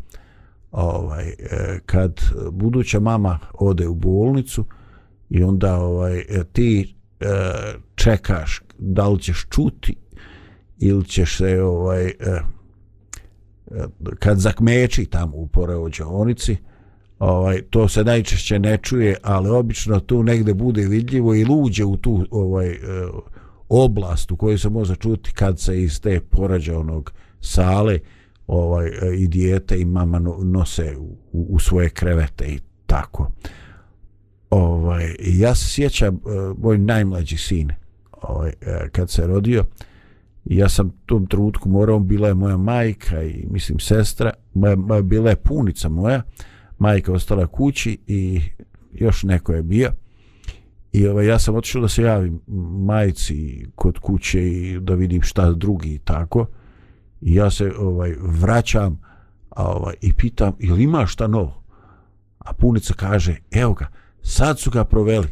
[0.70, 2.20] ovaj eh, kad
[2.52, 4.64] buduća mama ode u bolnicu
[5.30, 7.26] i onda ovaj ti eh,
[7.94, 9.96] čekaš da li ćeš čuti
[10.78, 12.12] ili ćeš se ovaj
[14.18, 16.56] kad zakmeči tamo u poreođaonici
[17.18, 21.96] ovaj to se najčešće ne čuje ali obično tu negde bude vidljivo i luđe u
[21.96, 22.78] tu ovaj e,
[23.68, 27.98] oblast u kojoj se može čuti kad se iz te porađaonog sale
[28.46, 33.30] ovaj e, i dijete i mama nose u, u svoje krevete i tako.
[34.50, 36.18] Ovaj ja se sjećam e,
[36.58, 37.70] moj najmlađi sin
[38.22, 38.52] ovaj
[38.92, 39.64] kad se rodio
[40.44, 44.76] i ja sam u tom trenutku morao bila je moja majka i mislim sestra moja,
[44.76, 46.22] moja bila je punica moja
[46.78, 48.40] majka ostala kući i
[48.92, 49.90] još neko je bio.
[50.92, 52.40] I ovaj, ja sam otišao da se javim
[52.86, 56.46] majci kod kuće i da vidim šta drugi i tako.
[57.20, 59.00] I ja se ovaj vraćam
[59.50, 61.62] a, ovaj, i pitam ili ima šta novo?
[62.38, 63.86] A punica kaže evo ga
[64.22, 65.28] sad su ga proveli.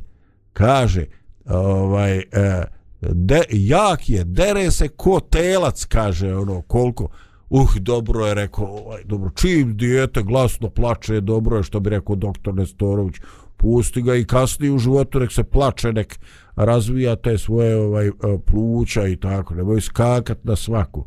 [0.53, 1.07] Kaže
[1.47, 2.65] ovaj e,
[3.01, 7.09] de, jak je dere se ko telac kaže ono koliko
[7.51, 12.17] uh, dobro je rekao, ovaj, dobro, čim dijete glasno plače, dobro je što bi rekao
[12.17, 13.17] doktor Nestorović,
[13.57, 16.19] pusti ga i kasnije u životu nek se plače, nek
[16.57, 18.13] razvija te svoje ovaj e,
[18.47, 21.05] pluća i tako, nemoj skakat na svaku.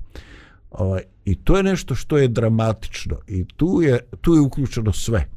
[0.71, 5.27] Ovaj, I to je nešto što je dramatično i tu je, tu je uključeno sve.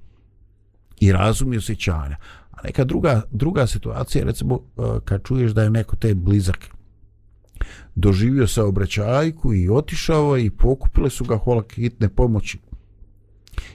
[1.01, 2.17] I razum i osjećanja.
[2.57, 6.59] A neka druga, druga situacija, recimo, e, kad čuješ da je neko te blizak
[7.95, 12.59] doživio saobraćajku i otišao i pokupile su ga holak hitne pomoći.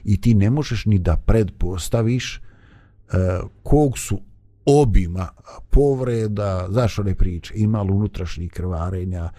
[0.04, 4.22] I ti ne možeš ni da predpostaviš uh, kog su
[4.66, 5.28] obima
[5.70, 9.30] povreda, znaš one priče, ima li unutrašnjih krvarenja,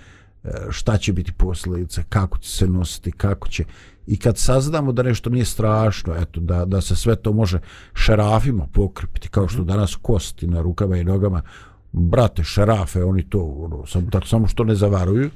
[0.45, 3.65] e, šta će biti posljedice, kako će se nositi, kako će...
[4.07, 7.61] I kad saznamo da nešto nije strašno, eto, da, da se sve to može
[7.95, 11.43] šarafima pokrpiti, kao što danas kosti na rukama i nogama,
[11.93, 15.31] brate, šarafe, oni to, ono, sam, tako, samo što ne zavaruju,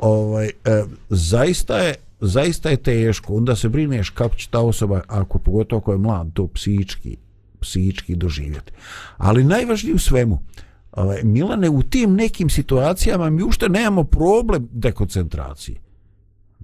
[0.00, 5.38] ovaj, e, zaista je zaista je teško, onda se brineš kako će ta osoba, ako
[5.38, 7.16] pogotovo ako je mlad, to psihički,
[7.60, 8.72] psihički doživjeti.
[9.16, 10.38] Ali najvažnije u svemu,
[10.92, 15.78] ovaj, Milane, u tim nekim situacijama mi ušte nemamo problem dekoncentracije.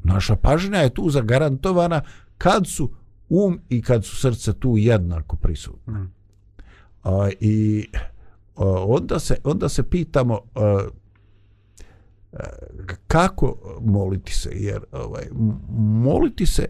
[0.04, 2.00] Naša pažnja je tu zagarantovana
[2.38, 2.90] kad su
[3.28, 5.92] um i kad su srce tu jednako prisutne.
[5.92, 6.12] Mm.
[7.04, 7.86] A, I
[8.86, 10.88] onda se, onda se pitamo a,
[13.06, 15.24] kako moliti se jer ovaj
[15.78, 16.66] moliti se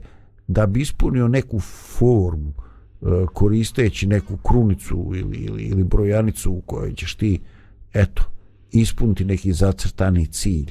[0.48, 2.52] da bi ispunio neku formu
[3.32, 7.40] koristeći neku krunicu ili, ili, ili brojanicu u kojoj ćeš ti
[7.92, 8.22] eto
[8.72, 10.70] ispuniti neki zacrtani cilj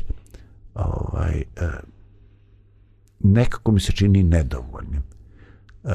[0.75, 1.43] ovaj
[3.19, 5.03] nekako mi se čini nedovoljnim
[5.83, 5.89] e,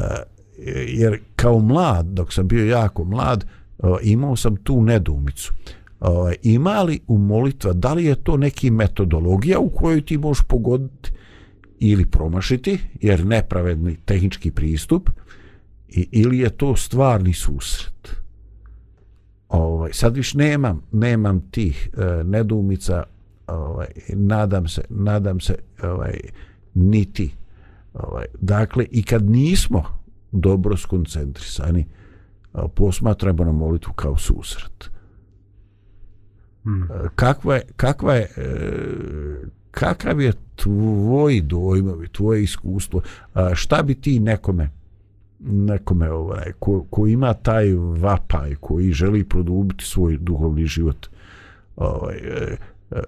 [0.88, 5.52] jer kao mlad dok sam bio jako mlad e, imao sam tu nedumicu
[6.00, 10.18] ovaj, e, ima li u molitva, da li je to neki metodologija u kojoj ti
[10.18, 11.10] možeš pogoditi
[11.78, 15.10] ili promašiti, jer nepravedni tehnički pristup,
[15.88, 18.16] i, ili je to stvarni susret.
[19.48, 23.02] Ovaj, sad viš nemam, nemam tih e, nedumica,
[23.46, 26.20] ovaj, nadam se, nadam se, ovaj,
[26.74, 27.34] niti.
[27.94, 29.84] Ovaj, dakle, i kad nismo
[30.32, 31.86] dobro skoncentrisani,
[32.74, 34.90] posmatramo na molitvu kao susret.
[36.64, 36.88] Hmm.
[37.14, 38.50] Kakva je, kakva je, e,
[39.70, 43.02] kakav je tvoj dojmovi, tvoje iskustvo,
[43.54, 44.70] šta bi ti nekome,
[45.40, 51.06] nekome ovaj, ko, ko ima taj vapaj, koji želi produbiti svoj duhovni život,
[51.76, 52.56] ovaj, e,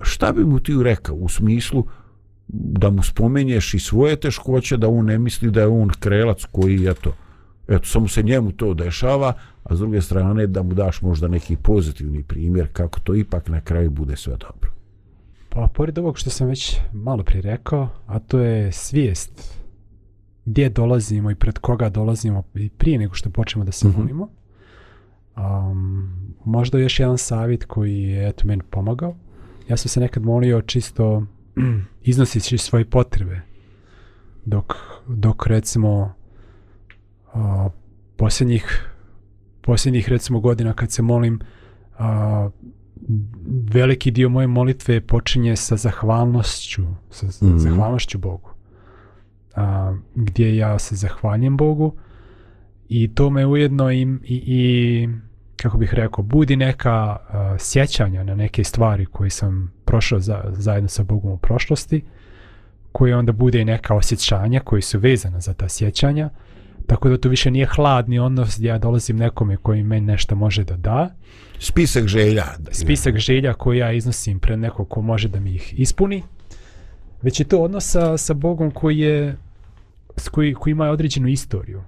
[0.01, 1.85] šta bi mu ti rekao u smislu
[2.49, 6.87] da mu spomenješ i svoje teškoće, da on ne misli da je on krelac koji,
[6.89, 7.13] eto,
[7.69, 9.33] eto, samo se njemu to dešava,
[9.65, 13.61] a s druge strane da mu daš možda neki pozitivni primjer kako to ipak na
[13.61, 14.73] kraju bude sve dobro.
[15.49, 19.63] Pa, pored ovog što sam već malo prije rekao, a to je svijest
[20.45, 23.99] gdje dolazimo i pred koga dolazimo i prije nego što počnemo da se mm -hmm.
[23.99, 24.29] molimo.
[25.37, 29.15] Um, možda još jedan savjet koji je eto meni pomagao.
[29.69, 31.27] Ja sam se nekad molio čisto
[32.03, 33.41] iznosići svoje potrebe
[34.45, 34.75] dok,
[35.09, 36.15] dok recimo
[37.35, 37.69] a,
[38.17, 38.89] posljednjih
[39.61, 41.41] posljednjih recimo godina kad se molim
[41.99, 42.51] a,
[43.73, 47.59] veliki dio moje molitve počinje sa zahvalnošću sa mm -hmm.
[47.59, 48.51] zahvalnošću Bogu
[49.55, 51.95] a, gdje ja se zahvaljujem Bogu
[52.89, 55.09] i to me ujedno i, i, i
[55.63, 60.89] kako bih rekao budi neka a, sjećanja na neke stvari koje sam prošao za, zajedno
[60.89, 62.05] sa Bogom u prošlosti
[62.93, 66.31] koje onda bude i neka osjećanja koji su vezana za ta sjećanja
[66.87, 70.65] Tako da to više nije hladni odnos gdje ja dolazim nekome koji meni nešto može
[70.65, 71.15] da da.
[71.59, 72.45] Spisak želja.
[72.71, 76.23] Spisak želja koji ja iznosim pred nekog ko može da mi ih ispuni.
[77.23, 79.37] Već je to odnos sa, sa Bogom koji je
[80.31, 81.83] koji, koji ima određenu istoriju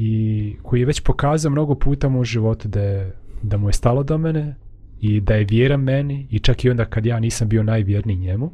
[0.00, 4.02] i koji je već pokazao mnogo puta u životu da, je, da mu je stalo
[4.02, 4.54] do mene
[5.00, 8.50] i da je vjera meni i čak i onda kad ja nisam bio najvjerniji njemu.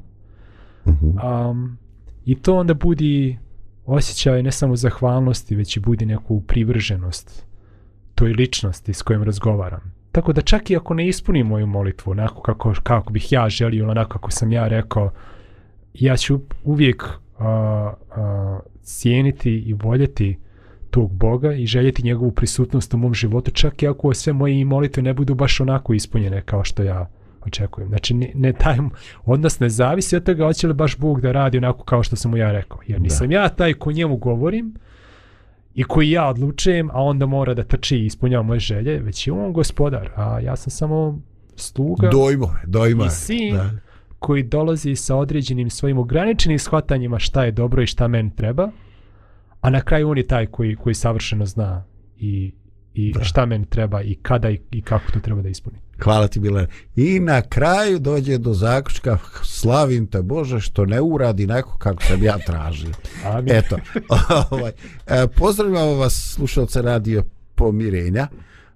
[0.84, 1.50] Uh -huh.
[1.50, 1.78] um,
[2.24, 3.38] I to onda budi
[3.86, 7.46] osjećaj ne samo zahvalnosti, već i budi neku privrženost
[8.14, 9.94] toj ličnosti s kojom razgovaram.
[10.12, 13.90] Tako da čak i ako ne ispunim moju molitvu onako kako, kako bih ja želio,
[13.90, 15.10] onako kako sam ja rekao,
[15.94, 17.04] ja ću uvijek
[17.38, 17.46] a,
[18.16, 20.43] a, cijeniti i voljeti
[20.94, 25.02] tog Boga i željeti njegovu prisutnost u mom životu, čak i ako sve moje molitve
[25.02, 27.10] ne budu baš onako ispunjene kao što ja
[27.46, 27.88] očekujem.
[27.88, 28.76] Znači, ne, ne taj
[29.24, 32.30] odnos ne zavisi od toga hoće li baš Bog da radi onako kao što sam
[32.30, 32.78] mu ja rekao.
[32.86, 33.34] Jer nisam da.
[33.34, 34.74] ja taj ko njemu govorim
[35.74, 39.32] i koji ja odlučujem, a onda mora da trči i ispunjava moje želje, već je
[39.32, 41.20] on gospodar, a ja sam samo
[41.56, 43.04] sluga dojmo, dojmo.
[43.04, 43.70] i sin da.
[44.18, 48.70] koji dolazi sa određenim svojim ograničenim shvatanjima šta je dobro i šta meni treba,
[49.64, 51.84] a na kraju on je taj koji, koji savršeno zna
[52.18, 52.52] i,
[52.94, 53.24] i Da.
[53.24, 55.76] šta meni treba i kada i, i kako to treba da ispuni.
[56.02, 56.66] Hvala ti Milane.
[56.96, 62.22] I na kraju dođe do zaključka slavim te Bože što ne uradi neko kako sam
[62.22, 62.90] ja tražio.
[63.24, 63.54] Amin.
[63.54, 63.76] Eto,
[64.50, 64.72] ovaj,
[65.06, 67.22] e, pozdravljamo vas slušalce radio
[67.54, 68.26] pomirenja.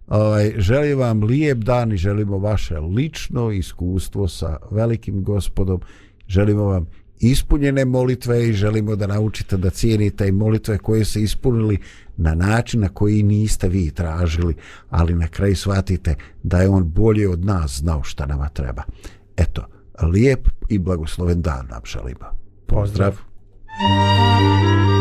[0.06, 5.80] Ovaj, želim vam lijep dan i želimo vaše lično iskustvo sa velikim gospodom.
[6.28, 6.86] Želimo vam
[7.20, 11.78] ispunjene molitve i želimo da naučite da cijenite i molitve koje se ispunili
[12.16, 14.54] na način na koji niste vi tražili,
[14.90, 18.82] ali na kraju shvatite da je on bolje od nas znao šta nama treba.
[19.36, 19.66] Eto,
[20.02, 22.26] lijep i blagosloven dan nam želimo.
[22.66, 23.10] Pozdrav.
[23.10, 24.97] Pozdrav.